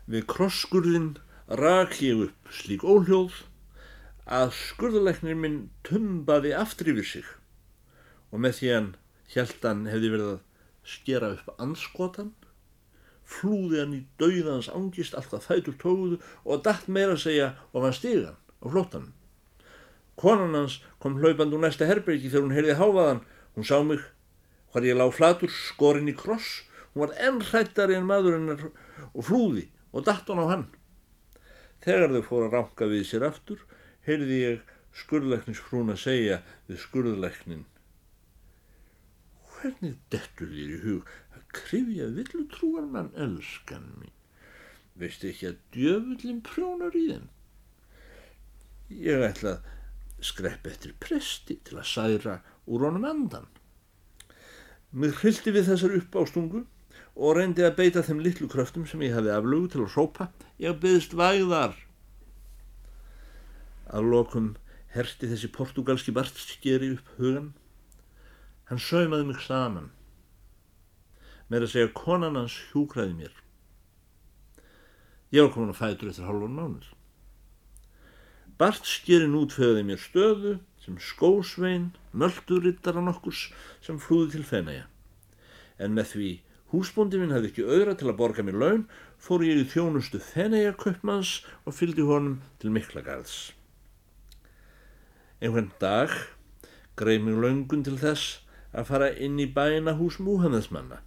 Við 0.06 0.26
krossskurðin 0.30 1.14
rak 1.48 1.98
ég 2.04 2.26
upp 2.28 2.52
slík 2.52 2.84
óhljóð 2.84 3.42
að 4.26 4.52
skurðuleiknir 4.58 5.38
minn 5.38 5.62
tumbaði 5.86 6.52
aftur 6.56 6.92
yfir 6.92 7.08
sig 7.08 7.30
og 8.32 8.40
með 8.40 8.58
því 8.58 8.72
hann 8.72 8.88
hjæltan 9.32 9.84
hefði 9.92 10.12
verið 10.14 10.30
að 10.32 10.40
skera 10.92 11.34
upp 11.36 11.60
anskotan 11.62 12.32
flúði 13.32 13.80
hann 13.80 13.96
í 13.96 14.02
dauðans 14.20 14.68
angist 14.72 15.16
alltaf 15.18 15.48
fætur 15.48 15.76
tóguðu 15.80 16.18
og 16.44 16.64
dætt 16.66 16.88
meira 16.88 17.16
að 17.16 17.24
segja 17.24 17.52
og 17.72 17.86
hann 17.86 17.96
stigan 17.96 18.36
á 18.36 18.66
flóttan. 18.66 19.12
Konan 20.18 20.56
hans 20.56 20.80
kom 21.02 21.16
hlaupand 21.20 21.54
úr 21.54 21.62
næsta 21.62 21.88
herbyrgi 21.88 22.30
þegar 22.30 22.46
hún 22.46 22.56
heyrði 22.56 22.76
háfaðan. 22.78 23.22
Hún 23.56 23.68
sá 23.68 23.78
mig 23.84 24.02
hvar 24.72 24.86
ég 24.86 24.98
lág 24.98 25.14
flatur 25.16 25.52
skorinn 25.52 26.10
í 26.12 26.16
kross. 26.16 26.62
Hún 26.92 27.06
var 27.06 27.16
enn 27.28 27.40
hrættari 27.48 27.96
en 27.96 28.08
maðurinnar 28.08 28.68
og 29.12 29.26
flúði 29.26 29.68
og 29.92 30.06
dætt 30.06 30.28
hann 30.28 30.44
á 30.44 30.46
hann. 30.52 30.66
Þegar 31.82 32.14
þau 32.14 32.22
fór 32.28 32.46
að 32.46 32.56
ránka 32.58 32.90
við 32.90 33.08
sér 33.08 33.26
aftur 33.26 33.64
heyrði 34.06 34.38
ég 34.42 34.72
skurðleiknisfrún 35.02 35.94
að 35.94 36.02
segja 36.04 36.42
við 36.68 36.82
skurðleiknin 36.84 37.64
Hvernig 39.62 39.94
dettur 40.10 40.50
þér 40.50 40.72
í 40.74 40.80
hug 40.82 41.12
krifja 41.52 42.08
villutrúar 42.16 42.88
mann 42.88 43.12
elskan 43.20 43.86
mín. 44.00 44.14
Veistu 44.98 45.30
ekki 45.30 45.50
að 45.50 45.60
djöfullin 45.76 46.40
prjónar 46.44 46.96
í 46.96 47.04
þeim? 47.10 47.28
Ég 48.92 49.24
ætla 49.24 49.56
að 49.56 49.70
skrepp 50.22 50.68
eftir 50.68 50.94
presti 51.02 51.56
til 51.66 51.78
að 51.80 51.88
særa 51.90 52.36
úr 52.68 52.86
honum 52.86 53.06
andan. 53.08 53.48
Mér 54.92 55.16
hrildi 55.22 55.54
við 55.54 55.70
þessar 55.70 55.96
upp 55.98 56.18
á 56.20 56.22
stungu 56.28 56.64
og 57.16 57.38
reyndi 57.38 57.64
að 57.64 57.78
beita 57.80 58.04
þeim 58.04 58.20
litlu 58.24 58.48
kröftum 58.52 58.84
sem 58.88 59.02
ég 59.06 59.16
hafi 59.16 59.32
aflögu 59.32 59.72
til 59.72 59.84
að 59.84 59.96
rópa. 59.96 60.28
Ég 60.60 60.76
byggðist 60.82 61.16
væðar. 61.16 61.74
Að 63.92 64.12
lokum 64.12 64.52
herti 64.92 65.28
þessi 65.28 65.48
portugalski 65.52 66.12
bartskeri 66.14 66.92
upp 66.98 67.16
hugan. 67.16 67.52
Hann 68.72 68.80
saumaði 68.80 69.26
mig 69.28 69.40
saman 69.44 69.90
með 71.52 71.66
að 71.66 71.70
segja 71.74 71.88
konan 71.92 72.38
hans 72.40 72.54
hjúkraði 72.70 73.12
mér. 73.18 73.32
Ég 75.28 75.44
var 75.44 75.50
komin 75.52 75.72
að 75.74 75.80
fætur 75.82 76.08
eftir 76.08 76.24
hálfan 76.24 76.54
mánuð. 76.56 76.86
Bart 78.56 78.88
skýrin 78.88 79.36
útfeðaði 79.36 79.82
mér 79.90 80.00
stöðu 80.00 80.52
sem 80.80 80.96
skósvein, 80.96 81.90
möldurittara 82.16 83.02
nokkurs 83.04 83.42
sem 83.84 83.98
flúði 84.00 84.38
til 84.38 84.46
fenæja. 84.48 84.86
En 85.76 85.92
með 85.98 86.08
því 86.14 86.28
húsbóndi 86.72 87.20
minn 87.20 87.34
hafði 87.36 87.50
ekki 87.52 87.66
auðra 87.68 87.96
til 88.00 88.08
að 88.08 88.16
borga 88.22 88.46
mér 88.48 88.56
laun, 88.62 88.86
fór 89.20 89.44
ég 89.44 89.60
í 89.60 89.66
þjónustu 89.68 90.22
fenæja 90.30 90.72
köpmanns 90.80 91.42
og 91.68 91.76
fylgdi 91.76 92.08
honum 92.08 92.40
til 92.56 92.72
miklagarðs. 92.72 93.52
Einhvern 95.44 95.68
dag 95.76 96.16
greið 96.96 97.28
mér 97.28 97.44
laungun 97.44 97.84
til 97.84 98.00
þess 98.00 98.38
að 98.72 98.88
fara 98.88 99.10
inn 99.12 99.40
í 99.40 99.46
bæina 99.52 99.94
hús 99.98 100.18
múhannesmanna. 100.22 101.02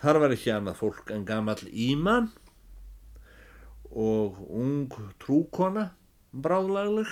Þar 0.00 0.20
var 0.22 0.34
ekki 0.36 0.52
annað 0.54 0.78
fólk 0.80 1.10
en 1.12 1.26
gamall 1.28 1.64
íman 1.68 2.30
og 3.90 4.38
ung 4.48 4.92
trúkona, 5.20 5.90
bráðlagleg, 6.32 7.10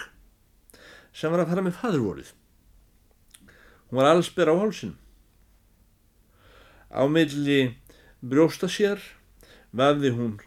sem 1.12 1.32
var 1.32 1.42
að 1.42 1.52
fara 1.52 1.64
með 1.66 1.78
fadurvorið. 1.80 2.32
Hún 3.88 4.00
var 4.00 4.10
allsbyr 4.12 4.52
á 4.52 4.54
hálsin. 4.60 4.94
Á 6.88 7.04
milli 7.08 7.76
brjósta 8.20 8.68
sér 8.72 9.02
vafði 9.72 10.12
hún 10.16 10.38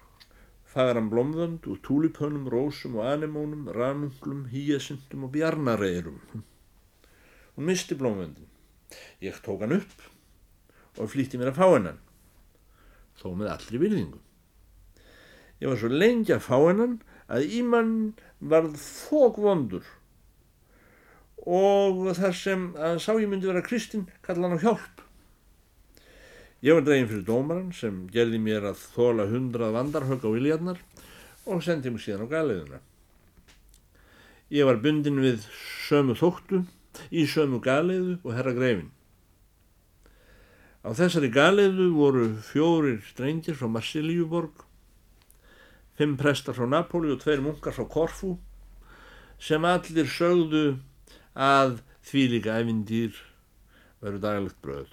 fagaran 0.72 1.10
blómvönd 1.12 1.68
úr 1.68 1.82
túlipönum, 1.84 2.48
rósum 2.50 2.96
og 2.98 3.10
anemónum, 3.12 3.68
ranunglum, 3.76 4.46
hýjasundum 4.50 5.28
og 5.28 5.34
bjarnareirum. 5.36 6.22
Hún 7.56 7.68
misti 7.68 7.96
blómvöndin. 8.00 8.48
Ég 9.22 9.40
tók 9.44 9.62
hann 9.64 9.78
upp 9.80 11.00
og 11.00 11.12
flýtti 11.12 11.40
mér 11.40 11.52
að 11.54 11.60
fá 11.62 11.68
hennan 11.72 12.00
þó 13.22 13.32
með 13.38 13.52
allri 13.54 13.80
virðingu. 13.82 14.20
Ég 15.62 15.70
var 15.70 15.80
svo 15.80 15.92
lengi 15.94 16.34
að 16.36 16.46
fá 16.48 16.58
hennan 16.58 16.98
að 17.32 17.54
ímann 17.60 17.94
varð 18.40 18.76
fókvondur 18.82 19.86
og 21.42 22.02
þar 22.18 22.36
sem 22.38 22.68
að 22.78 23.00
sá 23.02 23.14
ég 23.16 23.30
myndi 23.30 23.50
vera 23.50 23.64
kristinn 23.66 24.10
kalla 24.26 24.50
hann 24.50 24.60
á 24.60 24.64
hjálp. 24.66 25.06
Ég 26.62 26.78
var 26.78 26.86
dregin 26.86 27.10
fyrir 27.10 27.26
dómaran 27.26 27.72
sem 27.74 28.04
gerði 28.14 28.38
mér 28.42 28.68
að 28.70 28.84
þóla 28.94 29.26
hundrað 29.32 29.78
vandarhögg 29.78 30.28
á 30.28 30.30
viljarnar 30.30 30.82
og 31.50 31.64
sendi 31.66 31.90
mig 31.90 32.04
síðan 32.04 32.28
á 32.30 32.34
galiðuna. 32.36 32.82
Ég 34.52 34.68
var 34.68 34.82
bundin 34.84 35.24
við 35.24 35.48
sömu 35.88 36.14
þóttu 36.20 36.66
í 37.12 37.26
sömu 37.30 37.62
galiðu 37.64 38.18
og 38.24 38.36
herra 38.36 38.54
greifin. 38.56 38.90
Á 40.82 40.90
þessari 40.98 41.30
galiðu 41.30 41.92
voru 41.94 42.28
fjórir 42.42 43.02
strengir 43.06 43.58
frá 43.58 43.70
Marsilíuborg, 43.70 44.64
fimm 45.98 46.16
prestar 46.18 46.58
frá 46.58 46.66
Napoli 46.66 47.12
og 47.14 47.22
tveir 47.22 47.44
munkar 47.44 47.76
frá 47.76 47.86
Korfu 47.86 48.38
sem 49.42 49.66
allir 49.66 50.10
sögðu 50.10 50.80
að 51.38 51.80
því 52.06 52.26
líka 52.34 52.58
efindýr 52.62 53.14
veru 54.02 54.20
dagalegt 54.22 54.58
bröð. 54.62 54.90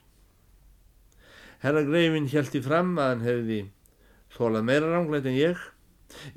Herra 1.64 1.82
Greifin 1.82 2.28
hjælti 2.30 2.60
fram 2.62 2.94
að 3.00 3.08
hann 3.10 3.24
hefði 3.26 3.58
þólað 4.36 4.66
meira 4.68 4.92
rángleit 4.92 5.26
en 5.26 5.38
ég. 5.38 5.62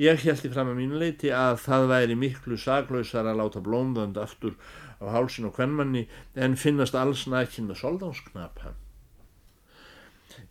Ég 0.02 0.24
hjælti 0.24 0.50
fram 0.52 0.72
að 0.72 0.80
mínu 0.82 1.00
leiti 1.00 1.30
að 1.36 1.60
það 1.66 1.90
væri 1.92 2.18
miklu 2.20 2.58
saklausar 2.60 3.30
að 3.30 3.44
láta 3.44 3.62
blómvönd 3.64 4.18
aftur 4.20 4.56
á 5.02 5.06
hálsin 5.10 5.50
og 5.50 5.56
kvennmanni 5.58 6.06
en 6.36 6.58
finnast 6.60 6.96
alls 6.96 7.26
nækinn 7.28 7.68
með 7.70 7.82
soldánsknapa. 7.82 8.76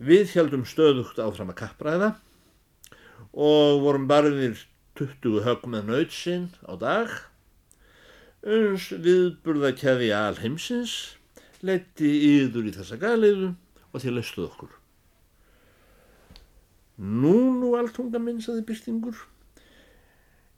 Við 0.02 0.34
heldum 0.34 0.66
stöðugt 0.68 1.20
áfram 1.22 1.52
að 1.54 1.60
kappræða 1.62 2.10
og 3.30 3.80
vorum 3.84 4.08
barðir 4.10 4.58
20 4.98 5.44
högg 5.46 5.66
með 5.70 5.88
nöytsinn 5.92 6.50
á 6.66 6.74
dag. 6.80 7.12
Uns 8.40 8.90
viðburðakeði 8.90 10.10
alheimsins 10.16 11.16
leti 11.64 12.10
yður 12.40 12.70
í 12.70 12.74
þessa 12.76 12.98
galiðu 13.00 13.52
og 13.92 14.02
þið 14.02 14.16
laustuð 14.16 14.46
okkur. 14.48 14.76
Nú, 17.00 17.36
nú, 17.56 17.74
alltunga 17.78 18.20
minn, 18.20 18.42
saði 18.44 18.64
byrtingur. 18.68 19.16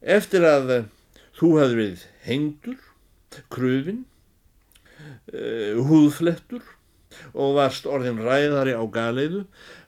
Eftir 0.03 0.43
að 0.47 0.73
þú 1.39 1.53
hafði 1.61 1.79
verið 1.79 2.07
hengdur, 2.27 2.81
kröfin, 3.53 4.05
uh, 5.33 5.81
húðflettur, 5.89 6.65
og 7.37 7.57
varst 7.59 7.87
orðin 7.89 8.23
ræðari 8.25 8.73
á 8.73 8.85
galeiðu 8.89 9.45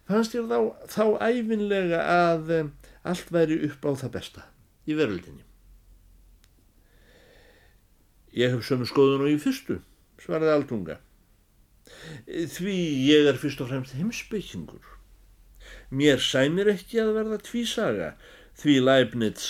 fannst 0.08 0.34
ég 0.36 0.48
þá, 0.50 0.58
þá 0.90 1.04
æfinlega 1.24 2.00
að 2.04 2.52
um, 2.58 2.70
allt 3.08 3.32
væri 3.32 3.60
upp 3.68 3.86
á 3.88 3.90
það 4.02 4.14
besta 4.18 4.46
í 4.84 4.96
veröldinni. 4.98 5.44
Ég 8.34 8.52
hef 8.52 8.64
sömu 8.66 8.86
skoðun 8.88 9.24
og 9.24 9.30
í 9.30 9.38
fyrstu, 9.40 9.78
svaraði 10.20 10.56
Aldunga. 10.56 10.98
Því 12.26 12.74
ég 13.06 13.28
er 13.30 13.38
fyrst 13.38 13.62
og 13.62 13.70
fremst 13.70 13.94
heimsbyggingur. 13.94 14.82
Mér 15.94 16.18
sæmir 16.20 16.72
ekki 16.72 16.98
að 17.00 17.14
verða 17.20 17.38
tvísaga, 17.44 18.08
því 18.58 18.80
Leibniz 18.82 19.46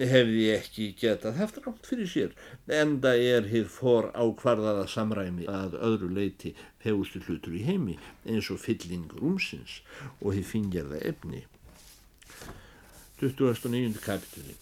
hefði 0.00 0.44
ekki 0.54 0.86
getað 0.96 1.36
haft 1.36 1.58
rámt 1.60 1.84
fyrir 1.84 2.08
sér 2.08 2.30
enda 2.72 3.12
er 3.12 3.44
hér 3.50 3.66
for 3.68 4.08
ákvarðaða 4.16 4.86
samræmi 4.88 5.44
að 5.52 5.76
öðru 5.76 6.08
leiti 6.16 6.54
fegustu 6.80 7.20
hlutur 7.26 7.52
í 7.58 7.64
heimi 7.66 7.98
eins 8.24 8.48
og 8.54 8.62
fylling 8.62 9.12
rúmsins 9.20 9.82
og 10.22 10.32
hér 10.32 10.48
fingjaða 10.48 11.02
efni. 11.12 11.44
29. 13.20 14.00
kapitúli 14.00 14.56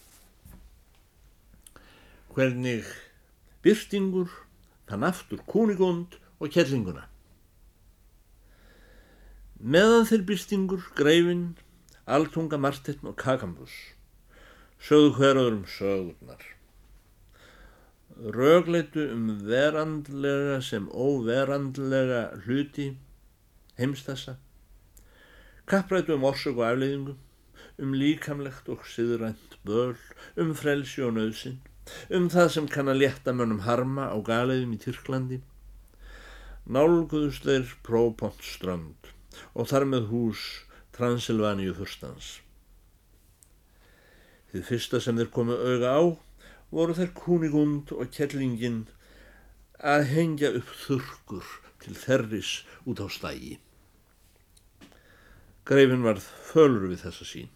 Hvernig 2.35 2.91
byrtingur 3.63 4.35
þann 4.91 5.07
aftur 5.07 5.47
kúnigund 5.47 6.19
og 6.43 6.51
kellinguna? 6.51 7.07
Meðan 9.61 10.07
þeir 10.09 10.23
byrtingur, 10.27 10.85
greifin, 10.97 11.55
altunga, 12.09 12.59
martetn 12.59 13.11
og 13.13 13.19
kakambus 13.21 13.75
sögðu 14.81 15.13
hverjaður 15.19 15.57
um 15.59 15.65
sögurnar. 15.69 16.45
Rögleitu 18.21 19.07
um 19.15 19.29
verandlega 19.47 20.61
sem 20.65 20.89
óverandlega 20.89 22.23
hluti 22.45 22.91
heimstassa, 23.79 24.37
kapprætu 25.69 26.17
um 26.17 26.25
orsök 26.29 26.59
og 26.61 26.67
afleiðingu, 26.69 27.17
um 27.81 27.95
líkamlegt 27.97 28.69
og 28.73 28.85
siðrænt 28.89 29.57
börl, 29.65 30.01
um 30.37 30.53
frelsi 30.57 31.05
og 31.07 31.15
nöðsin, 31.17 31.61
um 32.11 32.29
það 32.33 32.53
sem 32.57 32.69
kann 32.69 32.93
að 32.93 33.01
létta 33.05 33.37
mönnum 33.37 33.65
harma 33.65 34.11
á 34.13 34.17
galeiðum 34.21 34.77
í 34.77 34.83
Tyrklandi, 34.85 35.41
nálguðust 36.69 37.49
þeir 37.49 37.73
própont 37.87 38.45
strönd 38.45 39.13
og 39.55 39.71
þar 39.73 39.89
með 39.89 40.13
hús 40.13 40.45
Transilvaníu 40.97 41.73
fyrstans. 41.79 42.41
Þið 44.51 44.67
fyrsta 44.67 45.01
sem 45.03 45.19
þeir 45.19 45.31
komu 45.35 45.55
auga 45.55 45.95
á 45.95 46.03
voru 46.75 46.95
þær 46.99 47.13
Kunigund 47.19 47.93
og 47.95 48.11
Kettlingin 48.15 48.85
að 49.79 50.07
hengja 50.11 50.53
upp 50.59 50.71
þurkur 50.85 51.47
til 51.81 51.97
þerris 51.97 52.53
út 52.85 53.01
á 53.03 53.07
stægi. 53.11 53.59
Greifin 55.67 56.05
varð 56.05 56.27
fölur 56.51 56.89
við 56.91 57.05
þessa 57.05 57.27
sín. 57.27 57.51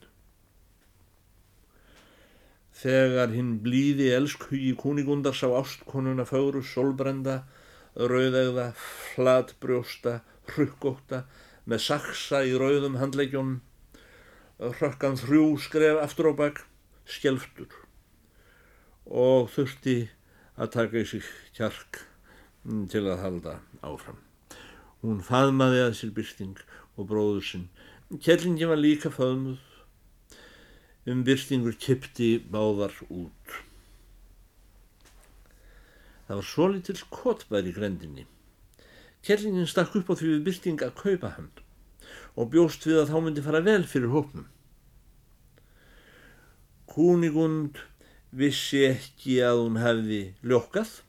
Þegar 2.75 3.33
hinn 3.35 3.57
blíði 3.65 4.11
elskhugi 4.15 4.75
Kunigundar 4.79 5.37
sá 5.37 5.47
ástkonuna 5.57 6.27
fáru, 6.29 6.63
solbrenda, 6.63 7.43
rauðegða, 7.95 8.73
flatbrjósta, 9.15 10.21
hrukkóta, 10.53 11.25
með 11.71 11.85
saksa 11.87 12.43
í 12.45 12.53
rauðum 12.59 12.99
handleikjónum, 13.01 13.63
hrökkan 14.59 15.17
þrjú 15.19 15.47
skref 15.63 16.03
aftur 16.03 16.31
á 16.31 16.35
bakk, 16.39 16.65
skjelftur 17.09 17.73
og 19.05 19.51
þurfti 19.53 19.97
að 20.57 20.73
taka 20.77 21.03
í 21.03 21.09
sig 21.09 21.27
kjark 21.57 22.01
mm, 22.65 22.87
til 22.93 23.05
að 23.09 23.23
halda 23.25 23.59
áfram. 23.85 24.21
Hún 25.05 25.21
faðmaði 25.25 25.83
að 25.85 25.97
sér 25.99 26.15
byrsting 26.17 26.61
og 26.97 27.09
bróður 27.11 27.45
sinn. 27.45 27.69
Kjellingin 28.15 28.71
var 28.71 28.81
líka 28.81 29.11
faðmuð, 29.13 29.61
um 31.11 31.25
byrstingur 31.27 31.77
kipti 31.81 32.37
báðar 32.39 32.95
út. 33.11 33.59
Það 36.25 36.39
var 36.41 36.49
svo 36.49 36.71
litil 36.73 36.97
kottbær 37.13 37.69
í 37.69 37.75
grendinni. 37.77 38.25
Kjellingin 39.25 39.69
stakk 39.69 39.99
upp 39.99 40.13
á 40.13 40.15
því 40.17 40.31
við 40.31 40.47
byrsting 40.49 40.81
að 40.85 40.97
kaupa 41.03 41.35
hann 41.37 41.53
og 42.35 42.51
bjóst 42.53 42.85
við 42.89 43.03
að 43.03 43.13
þá 43.13 43.19
myndi 43.25 43.45
fara 43.45 43.61
vel 43.65 43.83
fyrir 43.89 44.13
hópnum. 44.13 44.47
Kúnigund 46.91 47.81
vissi 48.35 48.85
ekki 48.91 49.41
að 49.47 49.65
hún 49.65 49.81
hefði 49.83 50.23
ljókað, 50.45 51.01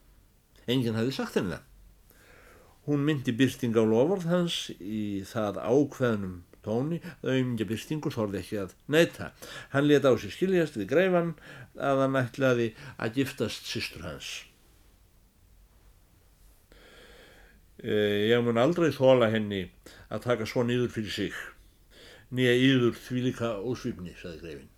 enginn 0.70 0.98
hefði 0.98 1.16
sagt 1.18 1.40
henni 1.40 1.56
það. 1.56 1.72
Hún 2.86 3.06
myndi 3.06 3.34
byrsting 3.34 3.74
á 3.74 3.82
lofvörð 3.82 4.28
hans 4.30 4.58
í 4.78 5.24
það 5.26 5.58
ákveðnum 5.58 6.36
tóni, 6.66 7.00
auðmingja 7.24 7.68
byrstingu 7.70 8.12
þorði 8.14 8.42
ekki 8.42 8.60
að 8.64 8.76
neyta. 8.94 9.32
Hann 9.74 9.88
leta 9.90 10.12
á 10.14 10.14
sig 10.22 10.34
skiljast 10.34 10.78
við 10.80 10.92
greifan 10.94 11.34
að 11.78 12.04
hann 12.04 12.20
ætlaði 12.22 12.70
að 12.98 13.20
giftast 13.20 13.70
sýstur 13.70 14.06
hans. 14.06 14.30
Ég 17.86 18.42
mun 18.42 18.58
aldrei 18.62 18.90
þóla 18.96 19.30
henni 19.34 19.68
að 20.10 20.24
taka 20.30 20.48
svo 20.50 20.64
nýður 20.66 20.94
fyrir 20.96 21.14
sig, 21.14 21.36
nýja 22.34 22.56
yður 22.58 22.96
því 22.98 23.28
líka 23.28 23.52
ósvipni, 23.62 24.16
saði 24.22 24.42
greifin. 24.42 24.72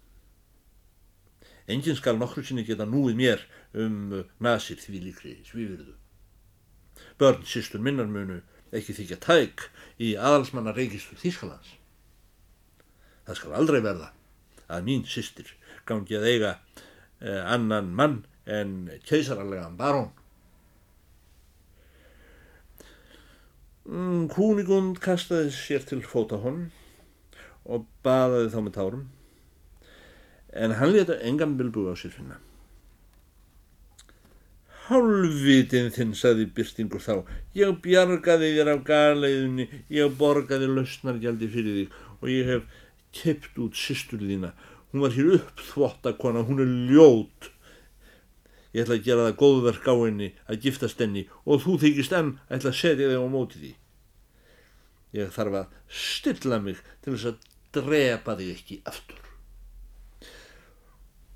Engin 1.67 1.97
skal 1.99 2.19
nokkru 2.19 2.45
sinni 2.47 2.63
geta 2.63 2.85
núið 2.87 3.17
mér 3.19 3.41
um 3.75 4.21
nasir 4.39 4.79
því 4.79 5.01
líkri 5.03 5.33
svífyrðu. 5.47 5.95
Börn 7.19 7.43
sístur 7.43 7.83
minnar 7.83 8.07
munu 8.07 8.39
ekki 8.75 8.95
þykja 8.95 9.17
tæk 9.23 9.65
í 9.99 10.13
aðalsmanna 10.15 10.71
reykistur 10.75 11.19
Þískalands. 11.19 11.73
Það 13.27 13.39
skal 13.41 13.57
aldrei 13.59 13.81
verða 13.83 14.13
að 14.71 14.87
mín 14.87 15.03
sístir 15.07 15.51
gangi 15.87 16.15
að 16.15 16.29
eiga 16.31 16.53
eh, 17.19 17.43
annan 17.43 17.91
mann 17.95 18.21
en 18.47 18.87
keisararlegan 19.07 19.75
barón. 19.79 20.13
Mm, 23.87 24.27
Kúnigund 24.31 24.99
kastaði 25.03 25.51
sér 25.55 25.83
til 25.87 25.99
fóta 26.03 26.39
honn 26.43 26.69
og 27.67 27.87
baðaði 28.03 28.51
þá 28.55 28.59
með 28.63 28.75
tárum 28.79 29.05
en 30.57 30.77
hann 30.79 30.93
leta 30.93 31.17
engan 31.29 31.57
bilbú 31.59 31.87
á 31.91 31.95
sér 31.95 32.13
finna. 32.15 32.37
Hálfvitin 34.87 35.89
þinn, 35.91 36.13
saði 36.15 36.45
byrstingur 36.55 37.03
þá, 37.03 37.27
ég 37.59 37.75
bjargaði 37.83 38.53
þér 38.55 38.69
af 38.71 38.85
galeiðunni, 38.87 39.65
ég 39.91 40.15
borgaði 40.19 40.69
lausnargjaldi 40.71 41.49
fyrir 41.51 41.79
þig 41.81 41.97
og 42.21 42.31
ég 42.31 42.51
hef 42.53 42.79
kept 43.17 43.59
út 43.59 43.75
sýstur 43.75 44.23
þína. 44.23 44.53
Hún 44.93 45.03
var 45.03 45.15
hér 45.17 45.33
upp 45.41 45.59
þvottakona, 45.73 46.45
hún 46.47 46.63
er 46.63 46.71
ljót. 46.93 47.51
Ég 48.71 48.85
ætla 48.85 48.95
að 48.95 49.05
gera 49.09 49.27
það 49.27 49.37
góðverk 49.41 49.91
á 49.91 49.95
henni 50.05 50.31
að 50.47 50.63
giftast 50.63 51.03
henni 51.03 51.27
og 51.43 51.63
þú 51.65 51.77
þykist 51.83 52.15
enn 52.15 52.33
ætla 52.47 52.71
að 52.71 52.79
setja 52.79 53.11
þig 53.11 53.19
á 53.19 53.27
móti 53.35 53.63
því. 53.63 53.75
Ég 55.19 55.31
þarf 55.35 55.61
að 55.65 55.77
stilla 55.91 56.63
mig 56.63 56.83
til 57.03 57.15
þess 57.15 57.31
að 57.33 57.47
drepa 57.75 58.39
þig 58.39 58.53
ekki 58.55 58.83
aftur. 58.87 59.26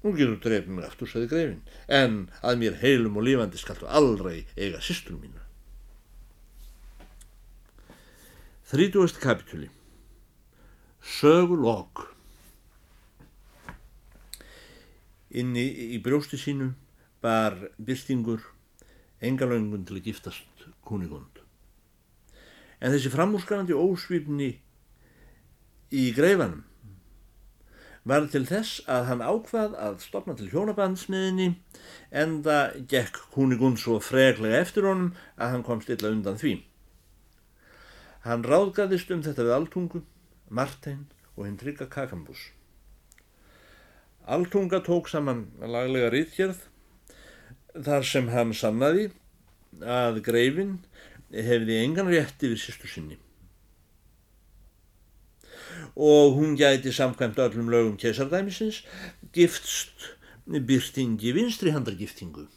Nú 0.02 0.16
getur 0.18 0.40
drefnum 0.42 0.80
mig 0.80 0.88
aftur, 0.88 1.10
saði 1.10 1.30
greifin, 1.30 1.62
en 1.86 2.24
að 2.42 2.58
mér 2.64 2.80
heilum 2.82 3.20
og 3.22 3.28
lifandi 3.28 3.60
skaltu 3.62 3.86
aldrei 3.86 4.48
eiga 4.58 4.82
sýstur 4.82 5.20
mínu. 5.20 5.38
Þrítúast 8.72 9.20
kapitúli 9.20 9.68
Sögulokk 11.04 12.06
Inni 15.42 15.66
í 15.96 16.00
brjósti 16.04 16.40
sínu 16.40 16.70
bar 17.24 17.58
byrstingur 17.78 18.42
engalöngun 19.24 19.86
til 19.88 20.00
að 20.00 20.08
giftast 20.08 20.66
kunigund. 20.88 21.44
En 22.82 22.92
þessi 22.96 23.12
framúrskanandi 23.14 23.76
ósvipni 23.78 24.50
í 25.92 26.08
greifanum 26.16 26.64
var 28.08 28.26
til 28.34 28.44
þess 28.50 28.82
að 28.90 29.08
hann 29.10 29.22
ákvað 29.22 29.76
að 29.78 30.00
stopna 30.02 30.34
til 30.38 30.50
hjónabandsmiðinni 30.50 31.50
en 32.24 32.40
það 32.46 32.80
gekk 32.90 33.20
Kunigund 33.36 33.82
svo 33.82 34.00
freglega 34.02 34.62
eftir 34.64 34.88
honum 34.90 35.12
að 35.38 35.54
hann 35.54 35.66
komst 35.68 35.92
illa 35.94 36.10
undan 36.10 36.40
því. 36.42 36.56
Hann 38.26 38.46
ráðgæðist 38.46 39.14
um 39.14 39.22
þetta 39.26 39.46
við 39.46 39.56
Altungu, 39.58 40.04
Martein 40.50 41.08
og 41.36 41.46
hinn 41.46 41.58
trygga 41.62 41.88
Kakambús. 41.90 42.50
Altunga 44.26 44.82
tók 44.86 45.10
saman 45.10 45.48
laglega 45.62 46.12
rítjörð 46.14 46.68
þar 47.86 48.06
sem 48.06 48.30
hann 48.34 48.54
sannaði 48.58 49.10
að 49.82 50.22
greifin 50.26 50.80
hefði 51.32 51.80
engan 51.86 52.10
rétti 52.12 52.50
við 52.52 52.66
sýstu 52.66 52.90
sinni 52.92 53.18
og 55.96 56.38
hún 56.38 56.56
gæti 56.60 56.92
samkvæmt 56.94 57.40
öllum 57.40 57.70
lögum 57.72 57.98
kesardæmisins 57.98 58.84
giftst 59.34 60.16
byrtingi 60.48 61.32
vinstri 61.36 61.72
handargiftingu. 61.72 62.48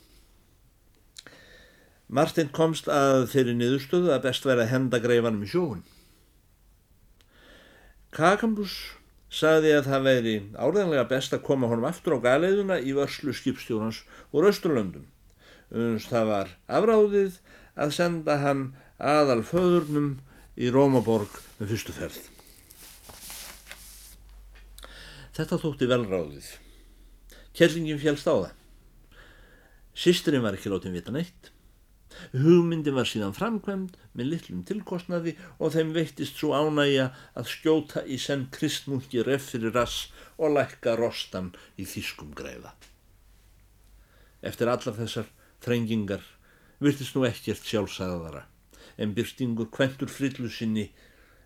Martin 2.09 2.51
komst 2.53 2.89
að 2.93 3.31
þeirri 3.33 3.55
niðurstöðu 3.59 4.13
að 4.15 4.27
best 4.29 4.45
væri 4.47 4.65
að 4.65 4.73
henda 4.75 5.01
greifanum 5.03 5.45
í 5.45 5.49
sjóun. 5.51 5.81
Kakambus 8.15 8.75
saði 9.35 9.73
að 9.75 9.89
það 9.89 10.05
veri 10.07 10.35
áreðanlega 10.55 11.09
best 11.11 11.35
að 11.35 11.43
koma 11.49 11.71
honum 11.71 11.89
aftur 11.89 12.19
á 12.21 12.25
galeiðuna 12.29 12.79
í 12.79 12.95
vörslu 12.95 13.35
skipstjórnans 13.35 14.05
úr 14.31 14.51
Östurlöndum. 14.53 15.09
Það 15.73 16.31
var 16.31 16.55
afráðið 16.69 17.41
að 17.75 17.97
senda 17.97 18.39
hann 18.45 18.69
aðal 19.01 19.43
föðurnum 19.43 20.15
í 20.55 20.71
Rómaborg 20.71 21.41
með 21.59 21.75
fyrstu 21.75 21.97
ferð. 21.97 22.34
Þetta 25.35 25.57
þótti 25.59 25.87
velráðið. 25.91 26.49
Kjellingin 27.59 27.99
fjálst 27.99 28.29
á 28.31 28.35
það. 28.35 28.53
Sisturinn 29.99 30.45
var 30.45 30.55
ekki 30.55 30.71
látið 30.71 30.95
vita 30.95 31.15
neitt. 31.15 31.51
Hugmyndin 32.31 32.95
var 32.95 33.09
síðan 33.11 33.35
framkvæmd 33.35 33.97
með 34.15 34.29
litlum 34.31 34.63
tilkostnaði 34.69 35.35
og 35.59 35.75
þeim 35.75 35.91
veittist 35.97 36.39
svo 36.39 36.53
ánægja 36.55 37.09
að 37.35 37.51
skjóta 37.51 38.05
í 38.07 38.19
senn 38.23 38.47
kristmunki 38.55 39.25
ref 39.27 39.49
fyrir 39.51 39.75
rass 39.75 40.13
og 40.39 40.55
lækka 40.55 40.95
rostan 41.01 41.51
í 41.75 41.87
þýskum 41.91 42.31
greiða. 42.39 42.71
Eftir 44.47 44.71
allar 44.71 44.95
þessar 45.01 45.31
þrengingar 45.67 46.23
virtist 46.79 47.19
nú 47.19 47.27
ekkert 47.27 47.67
sjálfsagðara 47.67 48.45
en 49.03 49.15
byrstingur 49.17 49.73
kventur 49.75 50.11
frillu 50.13 50.47
sinni 50.47 50.93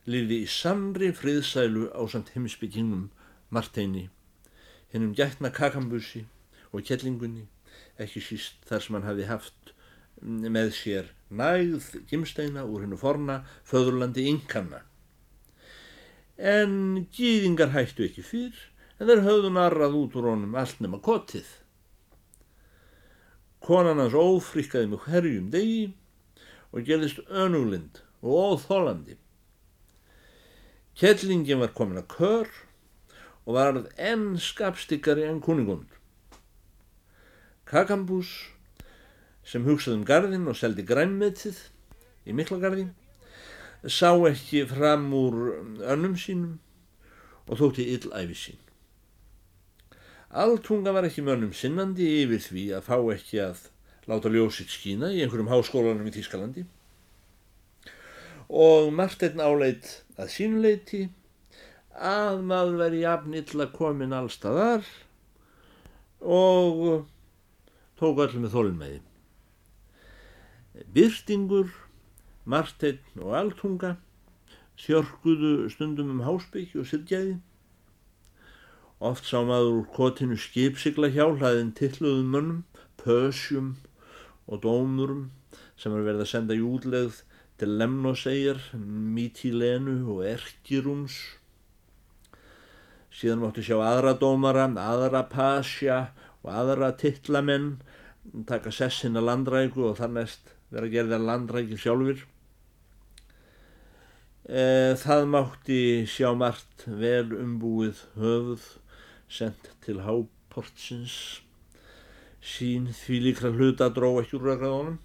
liði 0.05 0.43
í 0.45 0.51
samri 0.51 1.15
friðsælu 1.17 1.89
á 1.97 2.05
samt 2.13 2.35
heimsbyggingum 2.35 3.09
Marteini, 3.51 4.09
hennum 4.93 5.15
gætna 5.17 5.51
kakambussi 5.55 6.27
og 6.73 6.85
kellingunni, 6.85 7.47
ekki 7.99 8.21
síst 8.21 8.65
þar 8.69 8.85
sem 8.85 8.97
hann 8.99 9.09
hafi 9.09 9.29
haft 9.29 9.73
með 10.23 10.73
sér 10.77 11.13
nægð 11.31 11.87
gimsteina 12.11 12.65
úr 12.67 12.85
hennu 12.85 12.99
forna 13.01 13.39
föðurlandi 13.69 14.27
ynkanna. 14.33 14.83
En 16.39 17.07
gýðingar 17.15 17.73
hættu 17.75 18.05
ekki 18.07 18.25
fyrr, 18.27 18.59
en 18.99 19.09
þeir 19.09 19.25
höfðu 19.27 19.55
narrað 19.55 19.97
út 19.99 20.19
úr 20.19 20.29
honum 20.33 20.59
allt 20.59 20.83
nema 20.83 21.01
kotið. 21.03 21.49
Konan 23.65 24.01
hans 24.03 24.15
ófrikkaði 24.15 24.93
með 24.93 25.09
herjum 25.09 25.49
degi 25.55 25.89
og 26.73 26.85
gerðist 26.87 27.25
önuglind 27.29 28.03
og 28.23 28.39
óþólandi. 28.53 29.17
Kettlingin 30.99 31.63
var 31.63 31.75
komin 31.75 32.01
að 32.01 32.11
kör 32.13 32.49
og 33.49 33.57
varð 33.57 33.89
enn 33.97 34.37
skapstikkari 34.37 35.25
enn 35.25 35.41
kuningund. 35.41 35.89
Kakambús 37.65 38.53
sem 39.49 39.65
hugsaði 39.65 39.97
um 39.97 40.07
gardin 40.09 40.49
og 40.53 40.57
seldi 40.61 40.85
grænmetið 40.85 41.57
í 42.29 42.37
miklagarði 42.37 42.91
sá 43.89 44.13
ekki 44.29 44.67
fram 44.69 45.09
úr 45.17 45.39
önnum 45.81 46.19
sínum 46.21 46.59
og 47.49 47.57
þótti 47.63 47.89
ill 47.95 48.13
æfi 48.13 48.37
sín. 48.37 48.61
Alltunga 50.29 50.93
var 50.93 51.09
ekki 51.09 51.25
mönnum 51.25 51.55
sinnandi 51.57 52.05
yfir 52.21 52.43
því 52.45 52.65
að 52.77 52.89
fá 52.91 52.97
ekki 53.15 53.41
að 53.47 53.63
láta 54.11 54.33
ljósitt 54.33 54.73
skína 54.73 55.09
í 55.15 55.23
einhverjum 55.25 55.49
háskólanum 55.49 56.09
í 56.09 56.13
Þískalandi 56.13 56.67
og 58.49 58.93
Marteinn 58.97 59.41
áleit 59.41 59.89
að 60.21 60.31
sínuleiti 60.33 61.07
að 61.99 62.43
maður 62.47 62.81
veri 62.83 63.03
jafn 63.03 63.37
illa 63.41 63.67
komin 63.75 64.15
allstaðar 64.17 64.87
og 66.23 67.07
tók 67.99 68.23
allir 68.23 68.43
með 68.45 68.55
þólumæði. 68.55 69.01
Byrtingur, 70.95 71.73
Marteinn 72.49 73.23
og 73.23 73.35
Altunga 73.35 73.97
þjörguðu 74.79 75.69
stundum 75.73 76.13
um 76.15 76.25
hásbyggi 76.27 76.79
og 76.79 76.87
sylgjaði. 76.89 77.39
Oft 78.99 79.27
sá 79.27 79.41
maður 79.47 79.81
úr 79.81 79.89
kotinu 79.95 80.39
skipsigla 80.39 81.11
hjá 81.15 81.27
hlaðin 81.27 81.75
tilluðum 81.79 82.31
mönnum, 82.35 82.63
pösjum 82.99 83.77
og 84.47 84.63
dómurum 84.65 85.29
sem 85.79 85.95
var 85.95 86.07
verið 86.07 86.25
að 86.25 86.31
senda 86.33 86.57
júdlegð 86.59 87.23
til 87.59 87.75
Lemnosegjar, 87.79 88.59
Mítilenu 88.79 90.01
og 90.15 90.25
Erkirúns. 90.27 91.38
Síðan 93.19 93.41
máttu 93.43 93.65
sjá 93.67 93.81
aðra 93.83 94.13
dómara, 94.15 94.69
aðra 94.79 95.25
pasja 95.27 96.13
og 96.45 96.53
aðra 96.55 96.93
tillamenn 97.01 97.81
taka 98.47 98.71
sessina 98.71 99.19
landræku 99.25 99.89
og 99.89 99.97
þannest 99.99 100.53
vera 100.71 100.87
að 100.87 100.95
gerða 100.95 101.19
landræki 101.25 101.79
sjálfur. 101.81 102.21
E, 104.47 104.63
það 105.03 105.25
mátti 105.33 105.81
sjá 106.07 106.31
margt 106.39 106.87
vel 106.87 107.35
umbúið 107.35 108.05
höfuð 108.21 108.69
sendt 109.27 109.73
til 109.83 109.99
háportsins. 110.07 111.19
Sín 112.39 112.87
því 112.95 113.19
líkra 113.27 113.51
hluta 113.51 113.91
dró 113.91 114.13
ekki 114.23 114.39
úr 114.39 114.47
rökraðunum 114.53 115.01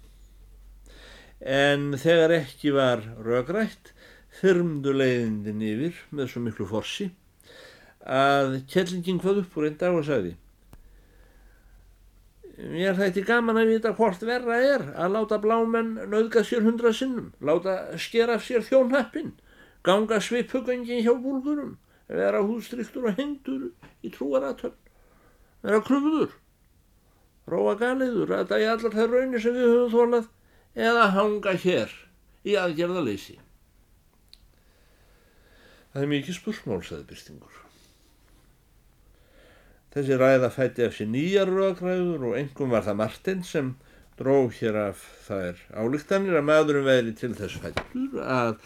en 1.44 1.90
þegar 2.00 2.32
ekki 2.38 2.70
var 2.72 3.02
rögrætt 3.26 3.90
þyrmdu 4.38 4.94
leiðindin 4.94 5.66
yfir 5.66 5.98
með 6.14 6.30
svo 6.30 6.46
miklu 6.46 6.70
forsi 6.70 7.10
að 8.04 8.58
Kjellingin 8.68 9.20
hvað 9.22 9.44
upp 9.44 9.56
úr 9.58 9.68
einn 9.68 9.78
dag 9.80 9.96
og 9.96 10.04
sagði 10.06 10.34
Mér 12.54 12.94
þætti 12.94 13.24
gaman 13.26 13.58
að 13.58 13.72
vita 13.72 13.90
hvort 13.98 14.20
verra 14.22 14.60
er 14.62 14.82
að 14.94 15.16
láta 15.16 15.40
blámenn 15.42 15.96
nauðga 16.06 16.44
sér 16.46 16.62
hundra 16.62 16.92
sinnum, 16.94 17.32
láta 17.42 17.96
skera 17.98 18.36
sér 18.38 18.62
þjónhappin, 18.62 19.32
ganga 19.82 20.20
svipugöngin 20.22 21.02
hjá 21.02 21.16
búlgurum, 21.18 21.72
vera 22.06 22.44
hústryktur 22.46 23.08
og 23.10 23.18
hendur 23.18 23.66
í 24.06 24.12
trúaratöfn, 24.14 24.78
vera 25.66 25.82
krumður, 25.82 26.38
róa 27.50 27.74
galiður, 27.80 28.36
að 28.38 28.54
dæja 28.54 28.76
allar 28.76 28.96
þær 29.00 29.12
raunir 29.16 29.42
sem 29.42 29.58
við 29.58 29.70
höfum 29.72 29.92
þólað 29.96 30.30
eða 30.86 31.10
hanga 31.18 31.58
hér 31.58 31.98
í 32.46 32.54
aðgerðaleysi. 32.60 33.40
Það 35.90 36.06
er 36.06 36.14
mikið 36.14 36.38
spursmál, 36.38 36.82
sagði 36.86 37.10
Byrstingur. 37.10 37.63
Þessi 39.94 40.16
ræða 40.18 40.50
fætti 40.50 40.82
af 40.88 40.96
sér 40.96 41.10
nýjar 41.12 41.50
röðgræður 41.54 42.24
og 42.30 42.38
engum 42.38 42.72
var 42.74 42.82
það 42.82 42.96
Martin 42.98 43.44
sem 43.46 43.68
dró 44.18 44.48
hér 44.50 44.78
af 44.88 45.04
þær 45.28 45.60
álíktanir 45.70 46.38
að 46.38 46.48
maðurum 46.48 46.88
veri 46.88 47.14
til 47.18 47.30
þess 47.38 47.60
fættur 47.62 48.18
að 48.24 48.56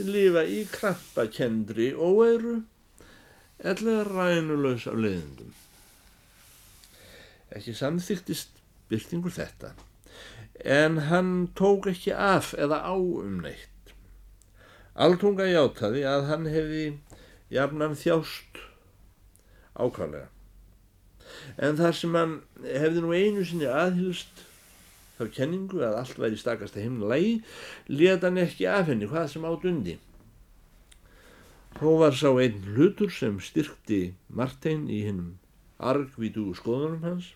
lifa 0.00 0.46
í 0.48 0.62
krampakendri 0.72 1.90
veru 1.92 2.54
eða 3.60 3.98
rænulegs 4.08 4.88
af 4.88 4.96
leiðindum. 4.96 5.52
Ekki 7.52 7.76
samþyktist 7.76 8.56
Byrstingur 8.88 9.36
þetta 9.36 9.74
en 10.64 10.96
hann 11.12 11.50
tók 11.60 11.92
ekki 11.92 12.16
af 12.16 12.54
eða 12.56 12.80
á 12.88 12.96
um 12.96 13.38
neitt. 13.44 13.94
Altunga 14.96 15.46
játaði 15.48 16.08
að 16.08 16.26
hann 16.32 16.48
hefði 16.50 16.84
jafnan 17.52 17.96
þjást 17.96 18.60
ákvæmlega. 19.76 20.28
En 21.58 21.78
þar 21.80 21.96
sem 21.96 22.14
hann 22.18 22.36
hefði 22.64 23.04
nú 23.04 23.12
einu 23.16 23.44
sinni 23.46 23.68
aðhylst 23.70 24.44
þá 25.18 25.26
kenningu 25.36 25.82
að 25.84 25.98
allt 26.00 26.20
væri 26.20 26.38
stakast 26.40 26.78
að 26.78 26.86
himna 26.86 27.10
lægi, 27.12 27.34
leta 27.92 28.30
hann 28.30 28.40
ekki 28.40 28.68
af 28.70 28.88
henni 28.88 29.08
hvað 29.10 29.28
sem 29.34 29.44
átt 29.48 29.66
undi. 29.68 29.98
Þó 31.76 31.90
var 32.00 32.16
sá 32.16 32.30
einn 32.32 32.64
hlutur 32.74 33.12
sem 33.14 33.36
styrkti 33.44 34.00
Martein 34.28 34.88
í 34.88 35.04
hinnum 35.06 35.36
argvítu 35.80 36.50
skoðunum 36.56 37.04
hans, 37.04 37.32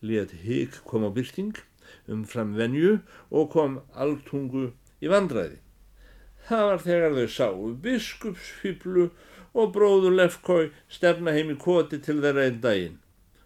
let 0.00 0.32
higg 0.44 0.76
koma 0.88 1.08
á 1.08 1.16
byrting 1.16 1.56
umfram 2.08 2.54
venju 2.56 2.98
og 3.30 3.50
kom 3.52 3.80
alltungu 3.94 4.70
í 5.00 5.10
vandræði. 5.12 5.58
Það 6.48 6.64
var 6.68 6.84
þegar 6.84 7.16
þau 7.16 7.28
sáu 7.32 7.72
biskupsfýblu 7.84 9.08
og 9.58 9.74
bróður 9.74 10.16
Lefkói 10.16 10.70
stefna 10.92 11.34
heim 11.36 11.52
í 11.52 11.58
koti 11.60 12.00
til 12.04 12.20
þeirra 12.22 12.46
einn 12.48 12.62
daginn. 12.64 12.96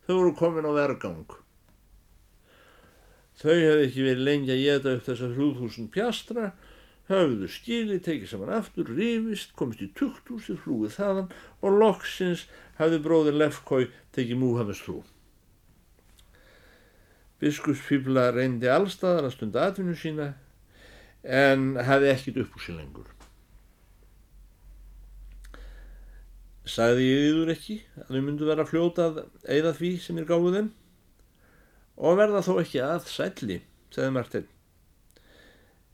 Þau 0.06 0.16
voru 0.18 0.34
komin 0.38 0.66
á 0.66 0.72
vergang. 0.74 1.38
Þau 3.38 3.54
hefði 3.54 3.86
ekki 3.86 4.04
verið 4.06 4.26
lengi 4.26 4.52
að 4.54 4.62
geta 4.66 4.94
upp 4.96 5.06
þessar 5.06 5.36
hlúðhúsin 5.36 5.88
pjastra, 5.94 6.50
höfðu 7.10 7.48
skili, 7.50 7.98
tekið 8.02 8.32
saman 8.32 8.52
aftur, 8.58 8.90
rifist, 8.96 9.54
komist 9.58 9.82
í 9.82 9.88
tukthúsi, 9.98 10.56
flúið 10.58 10.98
þaðan 10.98 11.32
og 11.62 11.78
loksins 11.80 12.46
hafði 12.78 13.00
bróður 13.02 13.38
Lefkói 13.40 13.88
tekið 14.14 14.40
Múhames 14.42 14.82
trú. 14.84 15.00
Biskupsfýbla 17.42 18.28
reyndi 18.36 18.70
allstaðar 18.70 19.26
að 19.26 19.36
stunda 19.36 19.66
atvinnu 19.66 19.96
sína 19.98 20.32
en 21.22 21.74
hefði 21.82 22.12
ekkit 22.12 22.40
upp 22.44 22.54
úr 22.58 22.66
sér 22.66 22.78
lengur. 22.78 23.21
Sagði 26.62 27.08
ég 27.08 27.28
yfir 27.32 27.52
ekki 27.56 27.76
að 27.98 28.10
þau 28.14 28.22
myndu 28.22 28.46
vera 28.46 28.66
fljótað 28.68 29.24
eða 29.50 29.72
því 29.74 29.92
sem 30.04 30.18
er 30.20 30.28
gáðið 30.28 30.58
þeim 30.58 30.68
og 32.02 32.18
verða 32.18 32.42
þó 32.46 32.52
ekki 32.62 32.82
að 32.82 33.08
sætli, 33.10 33.56
segði 33.92 34.12
Martin. 34.14 34.46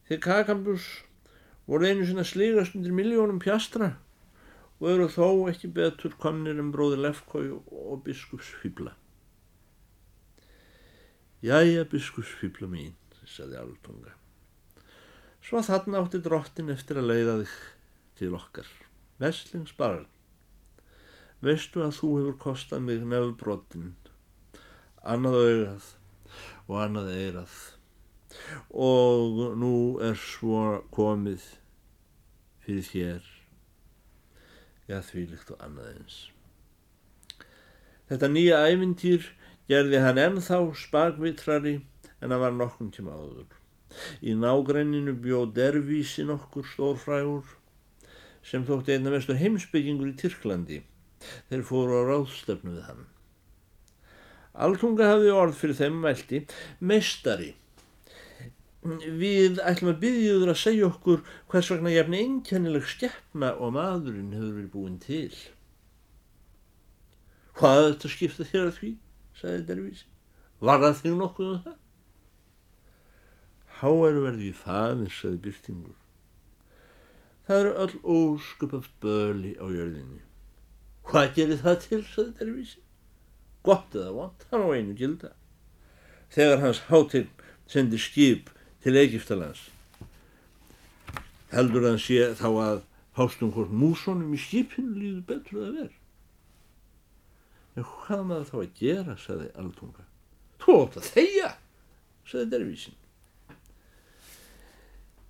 Þeir 0.08 0.20
kakambjús 0.24 0.90
voru 1.68 1.88
einu 1.88 2.04
sinna 2.08 2.24
sligast 2.24 2.76
undir 2.76 2.94
miljónum 2.96 3.40
pjastra 3.42 3.94
og 4.78 4.90
eru 4.92 5.08
þó 5.10 5.26
ekki 5.50 5.72
betur 5.74 6.14
komnir 6.20 6.60
en 6.60 6.70
bróði 6.72 7.00
Lefkói 7.02 7.48
og 7.52 8.04
biskupsfýbla. 8.06 8.94
Jæja, 11.44 11.84
biskupsfýbla 11.88 12.68
mín, 12.70 12.94
saði 13.26 13.58
Altunga. 13.60 14.14
Svo 15.44 15.60
þarna 15.64 16.02
átti 16.02 16.20
drottin 16.22 16.72
eftir 16.72 17.00
að 17.00 17.10
leiða 17.12 17.34
þig 17.40 17.58
til 18.20 18.32
okkar. 18.36 18.70
Veslingsbarn, 19.22 20.06
veistu 21.44 21.82
að 21.84 21.96
þú 21.98 22.12
hefur 22.18 22.38
kostað 22.44 22.84
mig 22.86 23.02
nefnbrottin, 23.06 23.92
annað 25.02 25.40
auðað 25.42 25.90
og 26.68 26.78
annað 26.82 27.12
eirað 27.16 27.58
og 28.70 29.38
nú 29.58 29.74
er 30.04 30.18
svo 30.20 30.82
komið 30.94 31.44
fyrir 32.64 32.88
þér, 32.88 33.30
já 34.88 34.98
því 35.04 35.24
líkt 35.30 35.54
og 35.54 35.62
annað 35.64 35.94
eins. 35.94 36.18
Þetta 38.08 38.28
nýja 38.32 38.60
ævintýr 38.68 39.30
gerði 39.68 40.02
hann 40.04 40.20
ennþá 40.20 40.60
spagvitrari 40.80 41.78
en 42.20 42.32
hann 42.32 42.42
var 42.42 42.54
nokkum 42.56 42.92
tíma 42.92 43.16
áður. 43.16 43.48
Í 44.20 44.34
nágrenninu 44.36 45.14
bjó 45.22 45.46
dervísi 45.56 46.24
nokkur 46.28 46.66
stórfrægur 46.68 47.56
sem 48.44 48.64
þótti 48.68 48.96
einna 48.96 49.12
mestu 49.12 49.36
heimsbyggingur 49.36 50.12
í 50.12 50.16
Tyrklandi. 50.20 50.80
Þeir 51.50 51.64
fóru 51.68 52.00
á 52.00 52.02
ráðstöfnu 52.08 52.74
við 52.76 52.84
hann. 52.88 53.06
Altunga 54.58 55.06
hafði 55.12 55.32
orð 55.34 55.56
fyrir 55.58 55.78
þeim 55.78 55.98
mælti 56.02 56.42
mestari. 56.90 57.52
Við 59.22 59.58
ætlum 59.62 59.92
að 59.92 60.00
byggjuður 60.04 60.52
að 60.52 60.60
segja 60.62 60.86
okkur 60.88 61.24
hvers 61.50 61.70
vegna 61.72 61.92
jafn 61.92 62.16
einkennileg 62.18 62.86
skeppna 62.88 63.52
og 63.58 63.74
maðurinn 63.76 64.34
hefur 64.36 64.54
verið 64.56 64.70
búin 64.74 64.98
til. 65.02 65.34
Hvað 67.58 67.84
þetta 67.88 68.12
skipta 68.14 68.46
þér 68.46 68.68
að 68.68 68.76
því? 68.78 68.92
sagði 69.38 69.66
dervísi. 69.68 70.06
Var 70.62 70.82
það 70.82 71.00
þig 71.02 71.16
nokkuð 71.18 71.50
um 71.52 71.60
það? 71.66 71.76
Háæru 73.78 74.22
verði 74.24 74.48
í 74.50 74.54
faðir, 74.58 75.10
sagði 75.14 75.42
Byrtingur. 75.44 75.98
Það 77.46 77.60
eru 77.62 77.74
öll 77.84 78.00
óskupað 78.14 78.88
böli 79.02 79.52
á 79.58 79.66
jörðinni. 79.70 80.24
Hvað 81.08 81.30
gerir 81.38 81.60
það 81.62 81.76
til, 81.86 82.02
saði 82.04 82.32
dervísi? 82.36 82.82
Gott 83.64 83.94
eða 83.96 84.10
vant, 84.12 84.42
hann 84.50 84.64
á 84.64 84.68
einu 84.76 84.96
gilda. 84.96 85.30
Þegar 86.34 86.60
hans 86.60 86.82
hátil 86.90 87.24
sendi 87.68 88.00
skip 88.00 88.50
til 88.84 88.96
Egiptalands, 89.00 89.62
heldur 91.52 91.86
hann 91.88 92.00
sé 92.02 92.20
þá 92.36 92.48
að 92.50 92.82
hástum 93.16 93.54
hvort 93.54 93.72
músónum 93.72 94.34
í 94.36 94.40
skipinu 94.40 94.92
líður 94.98 95.24
betur 95.30 95.62
að 95.62 95.78
verð. 95.78 95.96
En 97.78 97.88
hvað 97.88 98.22
maður 98.28 98.50
þá 98.50 98.58
að 98.60 98.76
gera, 98.82 99.16
saði 99.22 99.48
Altunga. 99.62 100.04
Þú 100.60 100.76
ótt 100.82 101.00
að 101.00 101.10
þeia, 101.14 101.50
saði 102.28 102.50
dervísin. 102.52 103.00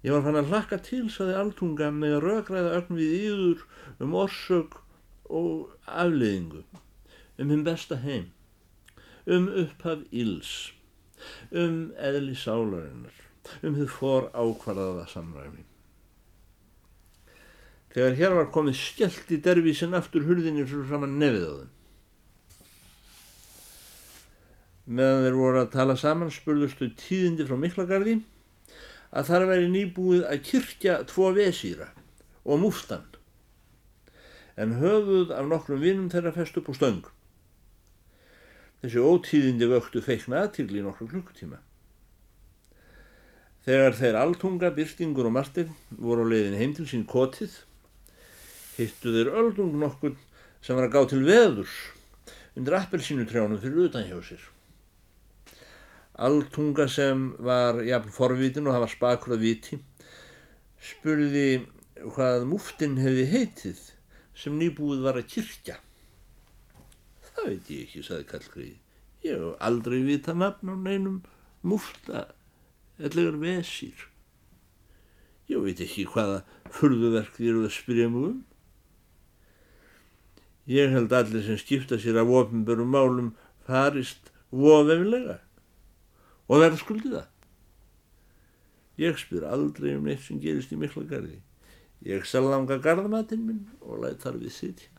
Ég 0.03 0.15
var 0.15 0.27
fann 0.27 0.43
að 0.43 0.51
hlakka 0.51 0.83
til, 0.83 1.07
saði 1.13 1.39
Altunga, 1.39 1.93
með 1.95 2.19
að 2.19 2.27
rökræða 2.27 2.77
ögn 2.83 2.99
við 2.99 3.17
yður 3.31 3.65
um 4.03 4.15
orsök 4.27 4.79
og 5.29 5.71
afleiðingu, 5.87 6.65
um 7.39 7.53
hinn 7.53 7.65
besta 7.67 8.01
heim, 8.03 8.31
um 9.27 9.49
upphaf 9.63 10.05
íls, 10.11 10.53
um 11.53 11.91
eðli 12.01 12.37
sálarinnar, 12.39 13.17
um 13.63 13.77
þið 13.79 13.91
fór 13.93 14.31
ákvarðaða 14.33 15.09
samræmi. 15.13 15.65
Þegar 17.93 18.17
hér 18.19 18.37
var 18.37 18.53
komið 18.55 18.79
skellt 18.79 19.31
í 19.33 19.41
dervísin 19.43 19.97
aftur 19.97 20.27
hurðinni 20.29 20.67
svo 20.69 20.85
saman 20.89 21.19
nefið 21.21 21.45
á 21.49 21.53
þeim. 21.59 21.75
Meðan 24.89 25.25
þeir 25.25 25.37
voru 25.37 25.63
að 25.63 25.73
tala 25.75 25.97
saman 26.01 26.33
spurðustu 26.33 26.89
tíðindi 26.97 27.45
frá 27.49 27.59
Miklagarði 27.61 28.19
að 29.09 29.31
þar 29.31 29.47
væri 29.51 29.71
nýbúið 29.73 30.25
að 30.29 30.45
kyrkja 30.49 30.99
tvo 31.09 31.33
vesýra 31.37 31.91
og 32.45 32.63
múftan 32.63 33.05
en 34.59 34.75
höfuð 34.81 35.31
af 35.31 35.47
nokkrum 35.47 35.81
vinnum 35.83 36.11
þeirra 36.11 36.35
fest 36.35 36.57
upp 36.59 36.69
á 36.71 36.75
stöng. 36.75 37.05
Þessi 38.83 39.03
ótíðindi 39.03 39.69
vöktu 39.71 40.03
feikna 40.03 40.43
aðtíli 40.45 40.81
í 40.81 40.85
nokkru 40.87 41.07
klukkutíma. 41.13 41.61
Þegar 43.67 43.97
þeir 43.99 44.19
altunga, 44.19 44.71
Byrstingur 44.75 45.29
og 45.29 45.35
Martin 45.35 45.71
voru 45.91 46.25
á 46.27 46.31
leiðin 46.31 46.59
heim 46.59 46.75
til 46.75 46.87
sín 46.91 47.05
kotið, 47.07 47.53
hittu 48.79 49.13
þeir 49.15 49.31
öldung 49.43 49.75
nokkur 49.79 50.17
sem 50.63 50.79
var 50.79 50.89
að 50.89 50.95
gá 50.95 51.11
til 51.11 51.21
veðurs 51.27 51.75
undir 52.59 52.79
appelsínutrjánum 52.79 53.61
fyrir 53.63 53.91
utan 53.91 54.07
hjá 54.09 54.19
sér. 54.25 54.41
Altunga 56.19 56.89
sem 56.91 57.29
var 57.39 57.79
jafn 57.87 58.11
forvitin 58.11 58.67
og 58.67 58.75
hafa 58.75 58.89
spakur 58.91 59.37
að 59.37 59.45
viti, 59.45 59.79
spurði 60.83 61.63
hvað 62.15 62.47
múftin 62.51 62.99
hefði 62.99 63.29
heitið 63.31 63.85
sem 64.39 64.59
nýbúið 64.59 65.05
var 65.07 65.19
að 65.19 65.31
kyrkja. 65.35 65.79
Það 67.29 67.49
veit 67.49 67.71
ég 67.75 67.87
ekki, 67.87 68.05
saði 68.07 68.29
Kallgríði. 68.29 68.77
Ég 69.27 69.41
hef 69.41 69.65
aldrei 69.69 69.99
vita 70.07 70.35
nafn 70.35 70.71
á 70.71 70.77
neinum 70.79 71.23
múfta 71.67 72.29
ellegar 72.99 73.39
vesýr. 73.43 74.07
Ég 75.49 75.63
veit 75.65 75.81
ekki 75.83 76.07
hvaða 76.13 76.43
furðuverk 76.75 77.35
þér 77.39 77.51
eru 77.55 77.65
að 77.67 77.75
spyrja 77.79 78.11
mjög 78.13 78.31
um. 78.31 78.39
Ég 80.69 80.93
held 80.93 81.15
allir 81.17 81.45
sem 81.47 81.59
skipta 81.59 81.97
sér 81.99 82.21
af 82.21 82.29
ofinbörum 82.29 82.91
málum 82.93 83.31
farist 83.65 84.31
vofeflega 84.53 85.39
og 86.49 86.63
verða 86.63 86.81
skuldið 86.83 87.17
það. 87.17 87.29
Ég 88.99 89.21
spyr 89.21 89.47
aldrei 89.49 89.95
um 89.97 90.09
neitt 90.09 90.27
sem 90.27 90.41
gerist 90.43 90.75
í 90.75 90.79
mikla 90.81 91.07
gardi. 91.09 91.39
Ég 92.07 92.23
sel 92.31 92.47
langa 92.47 92.79
gardamatinn 92.79 93.43
minn 93.43 93.65
og 93.83 94.05
læt 94.05 94.23
þar 94.23 94.39
við 94.39 94.55
sitja. 94.55 94.93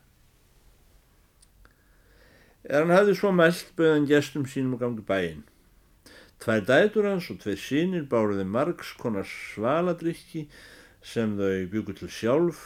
Er 2.68 2.84
hann 2.84 2.92
hafði 2.92 3.14
svo 3.16 3.30
mælt 3.32 3.72
bauðan 3.78 4.08
gestum 4.10 4.44
sínum 4.44 4.76
að 4.76 4.82
gangi 4.84 5.06
bæinn. 5.08 5.40
Tvær 6.40 6.60
dætur 6.68 7.08
hans 7.08 7.30
og 7.32 7.40
tveir 7.40 7.60
sínir 7.60 8.04
báruði 8.08 8.44
margs 8.44 8.92
konar 9.00 9.24
svaladrykki 9.28 10.44
sem 11.00 11.38
þau 11.40 11.66
byggur 11.72 11.96
til 11.96 12.12
sjálf, 12.12 12.62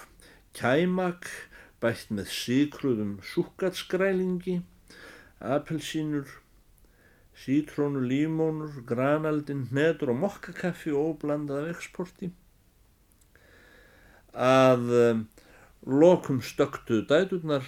kæmak, 0.59 1.31
bætt 1.79 2.11
með 2.11 2.31
síkruðum 2.35 3.17
súkatskrælingi, 3.31 4.61
apelsínur, 5.39 6.27
sítrónu 7.39 8.03
límónur, 8.03 8.83
granaldin, 8.87 9.69
hnetur 9.71 10.11
og 10.15 10.25
mokkakaffi 10.27 10.95
og 10.95 11.21
blandaða 11.23 11.71
veksporti 11.71 12.35
að 14.35 14.93
um, 14.99 15.25
lokum 15.87 16.41
stöktu 16.43 17.03
dæturnar 17.09 17.67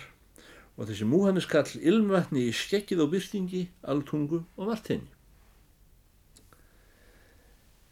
og 0.76 0.88
þessi 0.88 1.06
múhannis 1.08 1.48
kall 1.48 1.68
ilmvatni 1.80 2.48
í 2.50 2.54
skekkið 2.54 3.04
á 3.04 3.06
byrstingi, 3.12 3.62
altungu 3.82 4.42
og 4.56 4.72
vartenni. 4.72 5.12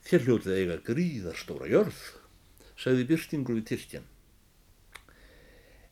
Þér 0.05 0.27
hljótið 0.27 0.59
eiga 0.59 0.81
gríðarstóra 0.85 1.71
jörð, 1.71 2.01
sagði 2.77 3.07
byrstingur 3.09 3.57
við 3.57 3.71
Tyrkjan. 3.71 4.11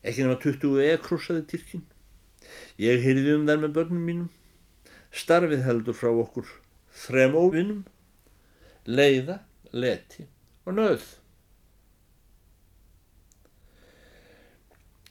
Ekki 0.03 0.27
nema 0.27 0.37
20 0.43 0.83
ekrós, 0.91 1.29
sagði 1.29 1.47
Tyrkin. 1.55 1.87
Ég 2.83 3.01
heyrði 3.05 3.39
um 3.39 3.47
þær 3.49 3.63
með 3.63 3.75
börnum 3.79 4.05
mínum. 4.05 4.29
Starfið 5.15 5.65
heldur 5.65 5.97
frá 5.97 6.11
okkur 6.11 6.49
þrem 7.07 7.37
óvinnum, 7.39 7.83
leiða, 8.85 9.39
leti 9.73 10.27
og 10.67 10.77
nöð. 10.77 11.05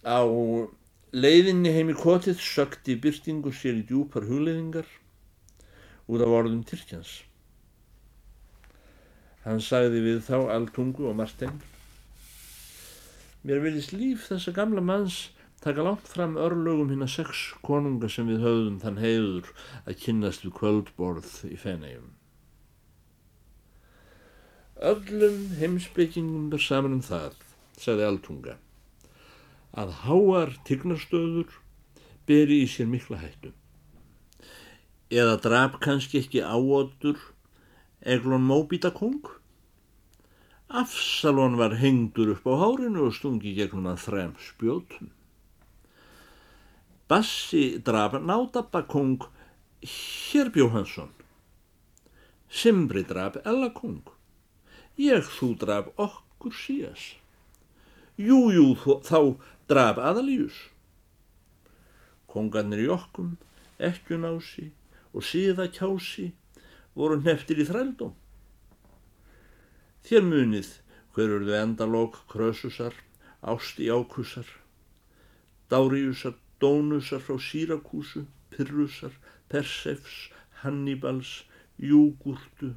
Á 0.02 0.26
leiðinni 1.14 1.70
heim 1.76 1.92
í 1.94 1.98
kotið 1.98 2.40
sökti 2.42 2.96
byrtingu 3.02 3.52
sér 3.54 3.82
í 3.82 3.84
djúpar 3.86 4.26
hugleiðingar 4.26 4.88
út 6.10 6.24
af 6.26 6.34
orðum 6.40 6.64
Tyrkjans. 6.66 7.20
Hann 9.46 9.62
sagði 9.62 10.02
við 10.06 10.24
þá 10.26 10.50
Altungu 10.56 11.06
og 11.10 11.20
Marstein 11.20 11.62
Mér 13.46 13.62
vilist 13.62 13.94
líf 13.94 14.26
þessa 14.30 14.54
gamla 14.54 14.82
manns 14.86 15.32
taka 15.62 15.86
langt 15.86 16.10
fram 16.10 16.34
örlögum 16.38 16.90
hinn 16.94 17.06
að 17.06 17.14
sex 17.20 17.46
konunga 17.66 18.10
sem 18.10 18.26
við 18.30 18.42
höfðum 18.46 18.82
þann 18.82 19.00
heiður 19.02 19.54
að 19.86 20.02
kynnast 20.02 20.46
við 20.46 20.56
kvöldborð 20.58 21.32
í 21.50 21.58
fenægjum. 21.62 22.10
Öllum 24.92 25.40
heimsbyggingum 25.62 26.50
ber 26.50 26.62
saman 26.62 26.98
um 26.98 27.06
það, 27.06 27.38
sagði 27.78 28.10
Altunga 28.10 28.58
að 29.72 29.94
háar 30.04 30.56
tignarstöður 30.68 31.52
beri 32.28 32.62
í 32.66 32.70
sér 32.70 32.90
mikla 32.92 33.22
hættu. 33.22 33.54
Eða 35.12 35.38
draf 35.44 35.78
kannski 35.84 36.22
ekki 36.22 36.44
áotur 36.44 37.20
Eglon 38.02 38.46
Móbíta 38.48 38.92
kong? 38.96 39.28
Afsalon 40.72 41.58
var 41.60 41.76
hengdur 41.82 42.32
upp 42.32 42.46
á 42.48 42.54
hárinu 42.64 43.10
og 43.10 43.16
stungi 43.18 43.52
gegnum 43.58 43.90
að 43.92 44.06
þrem 44.06 44.32
spjótum. 44.40 45.10
Bassi 47.12 47.82
draf 47.84 48.16
Nátabakong 48.16 49.28
Hérbjó 49.84 50.70
Hansson. 50.72 51.12
Simbri 52.48 53.04
draf 53.04 53.36
Ellakong. 53.44 54.08
Ég 54.96 55.28
þú 55.28 55.50
draf 55.60 55.92
okkur 56.00 56.56
sías. 56.56 57.04
Jújú 58.16 58.76
þá 59.04 59.36
draf 59.72 60.00
aðalíus. 60.02 60.58
Kongarnir 62.32 62.84
í 62.84 62.92
okkum, 62.92 63.38
ekkjunási 63.80 64.70
og 65.16 65.26
síðakjási 65.28 66.32
voru 66.96 67.20
neftir 67.24 67.62
í 67.64 67.68
þrældum. 67.68 68.14
Þér 70.06 70.28
munið 70.28 70.70
hver 71.16 71.36
urðu 71.38 71.56
endalók 71.60 72.22
krösusar, 72.32 72.96
ásti 73.42 73.90
ákusar, 73.92 74.48
dáriusar, 75.72 76.36
dónusar 76.62 77.24
frá 77.24 77.38
sírakúsu, 77.42 78.26
pyrrusar, 78.52 79.14
persefs, 79.52 80.30
hannibals, 80.62 81.44
júgurtu, 81.78 82.76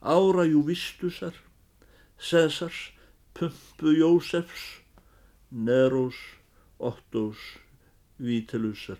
árajúvistusar, 0.00 1.34
sesars, 2.18 2.92
pumpu 3.34 3.94
jósefs, 3.98 4.77
Nerós, 5.50 6.14
Ottós, 6.78 7.38
Vítelusar, 8.18 8.98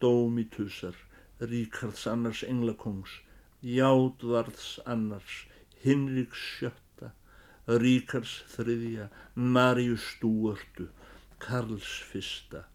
Dómitusar, 0.00 0.94
Ríkards 1.40 2.06
annars 2.06 2.42
englakongs, 2.42 3.10
Játvarðs 3.60 4.78
annars, 4.86 5.48
Hinriks 5.82 6.38
sjötta, 6.38 7.10
Ríkards 7.66 8.44
þriðja, 8.54 9.08
Marius 9.34 10.06
stúartu, 10.14 10.86
Karls 11.42 11.90
fyrsta, 12.06 12.68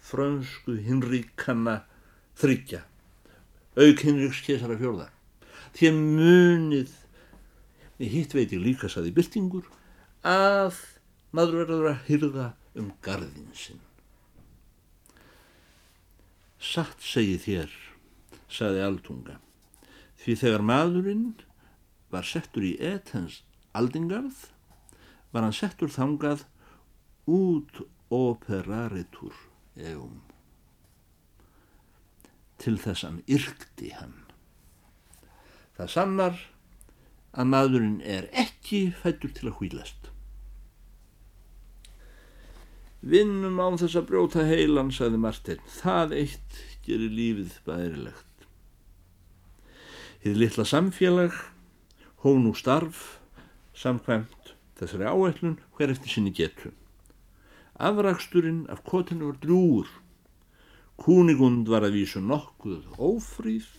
frönsku 0.00 0.78
Hinrikanna 0.80 1.82
þryggja, 2.40 2.86
auk 3.76 4.00
Hinriks 4.00 4.40
kesara 4.48 4.80
fjörða. 4.80 5.10
Þér 5.76 5.96
munið, 6.00 6.92
hitt 8.00 8.32
veit 8.32 8.56
ég 8.56 8.64
líka 8.64 8.88
saði 8.88 9.12
byrtingur, 9.12 9.68
að 10.24 10.80
maður 11.36 11.62
verður 11.62 11.90
að 11.90 12.06
hyrða 12.08 12.46
um 12.80 12.92
gardin 13.04 13.50
sinn. 13.56 13.82
Satt 16.56 17.02
segi 17.04 17.36
þér, 17.40 17.72
saði 18.48 18.82
Altunga, 18.84 19.36
því 20.22 20.36
þegar 20.40 20.64
maðurinn 20.66 21.26
var 22.10 22.26
settur 22.26 22.64
í 22.64 22.72
etens 22.80 23.42
aldingarð, 23.76 24.46
var 25.32 25.44
hann 25.44 25.56
settur 25.56 25.92
þangað 25.92 26.46
út 27.28 27.82
operaritur 28.14 29.36
eum. 29.76 30.22
Til 32.56 32.78
þess 32.80 33.04
hann 33.04 33.20
yrkti 33.28 33.92
hann. 33.98 34.22
Það 35.76 35.92
sannar 35.92 36.44
að 37.36 37.50
maðurinn 37.52 37.98
er 38.00 38.30
ekki 38.32 38.86
fættur 39.02 39.34
til 39.36 39.50
að 39.50 39.58
hvílast. 39.60 40.15
Vinnum 43.06 43.60
án 43.62 43.76
þess 43.78 43.94
að 44.00 44.08
brjóta 44.08 44.42
heilan, 44.48 44.88
saði 44.90 45.18
Martin. 45.22 45.60
Það 45.78 46.14
eitt 46.16 46.56
gerir 46.82 47.12
lífið 47.14 47.52
bærilegt. 47.68 48.46
Þið 50.24 50.40
litla 50.40 50.64
samfélag, 50.66 51.36
hóf 52.24 52.40
nú 52.42 52.50
starf, 52.58 53.04
samkvæmt 53.78 54.56
þessari 54.80 55.06
áætlun 55.06 55.54
hver 55.78 55.94
eftir 55.94 56.16
sinni 56.16 56.34
getu. 56.34 56.72
Afraksturinn 57.78 58.64
af 58.74 58.82
kotinu 58.82 59.30
var 59.30 59.38
drúur. 59.38 59.86
Kúnigund 60.98 61.70
var 61.70 61.86
að 61.86 62.00
vísu 62.00 62.24
nokkuð 62.24 62.90
ófríð, 62.98 63.70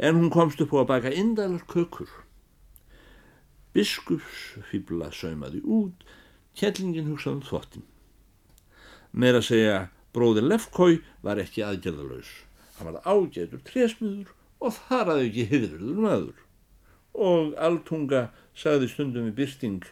en 0.00 0.16
hún 0.16 0.32
komst 0.32 0.64
upp 0.64 0.72
á 0.72 0.80
að 0.80 0.90
baka 0.94 1.12
indælar 1.12 1.68
kökur. 1.68 2.08
Biskups 3.76 4.56
fýbla 4.70 5.12
saumaði 5.12 5.60
út, 5.60 6.06
kjellingin 6.56 7.10
hugsaði 7.12 7.36
um 7.36 7.48
þvottin. 7.50 7.90
Meira 9.12 9.40
að 9.40 9.48
segja 9.50 9.78
bróðir 10.14 10.46
Lefkói 10.46 11.00
var 11.24 11.40
ekki 11.42 11.64
aðgerðalauðs. 11.66 12.30
Hann 12.78 12.90
var 12.90 13.02
ágætur 13.04 13.62
trésmiður 13.66 14.34
og 14.60 14.76
þar 14.76 15.14
aðeins 15.14 15.30
ekki 15.30 15.46
hyðurður 15.50 16.02
maður. 16.04 16.44
Og 17.14 17.56
alltunga 17.58 18.28
sagði 18.54 18.90
stundum 18.92 19.30
í 19.30 19.34
byrsting 19.34 19.88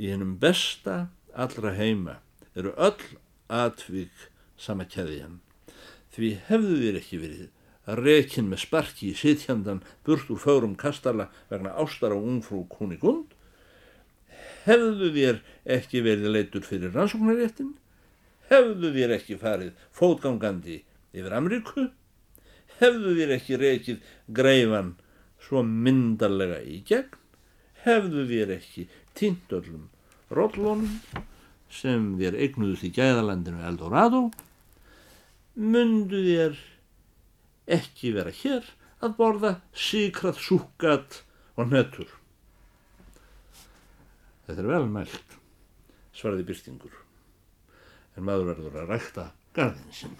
í 0.00 0.08
hennum 0.08 0.36
besta 0.40 1.10
allra 1.36 1.72
heima 1.76 2.18
eru 2.56 2.72
öll 2.76 3.16
atvik 3.52 4.28
sama 4.60 4.86
keðjan. 4.88 5.40
Því 6.12 6.30
hefðu 6.48 6.78
þér 6.84 7.00
ekki 7.00 7.20
verið 7.20 7.48
að 7.90 8.02
rekin 8.04 8.48
með 8.50 8.64
sparki 8.64 9.10
í 9.10 9.18
sitjandan 9.18 9.82
burt 10.06 10.30
úr 10.32 10.40
fárum 10.40 10.76
kastala 10.78 11.28
vegna 11.50 11.72
ástar 11.80 12.14
á 12.14 12.18
ungfrú 12.18 12.64
Kunigund 12.72 13.34
hefðu 14.64 15.10
þér 15.14 15.40
ekki 15.76 16.02
verið 16.04 16.34
leitur 16.34 16.66
fyrir 16.66 16.92
rannsóknaréttin, 16.94 17.72
hefðu 18.50 18.92
þér 18.96 19.14
ekki 19.16 19.38
farið 19.40 19.86
fótgangandi 19.96 20.82
yfir 21.14 21.36
Amríku, 21.36 21.86
hefðu 22.80 23.14
þér 23.18 23.34
ekki 23.36 23.60
reykið 23.60 24.12
greifan 24.36 24.94
svo 25.40 25.62
myndarlega 25.66 26.60
í 26.64 26.80
gegn, 26.86 27.16
hefðu 27.84 28.26
þér 28.28 28.54
ekki 28.58 28.86
týnt 29.16 29.52
öllum 29.56 29.88
róllónum 30.30 31.00
sem 31.70 32.14
þér 32.20 32.36
eignuðust 32.44 32.86
í 32.86 32.92
gæðalandinu 32.94 33.64
Eldorado, 33.66 34.28
mundu 35.54 36.22
þér 36.26 36.60
ekki 37.70 38.14
vera 38.14 38.34
hér 38.34 38.66
að 39.00 39.16
borða 39.18 39.52
síkrað 39.72 40.40
súkat 40.42 41.22
og 41.56 41.70
nötur. 41.72 42.19
Þetta 44.50 44.64
er 44.64 44.66
vel 44.66 44.86
mælt, 44.90 45.34
svaraði 46.10 46.42
byrstingur, 46.48 46.94
en 48.18 48.24
maður 48.26 48.48
verður 48.48 48.78
að 48.80 48.88
rækta 48.90 49.26
garðin 49.54 49.92
sinn. 49.94 50.16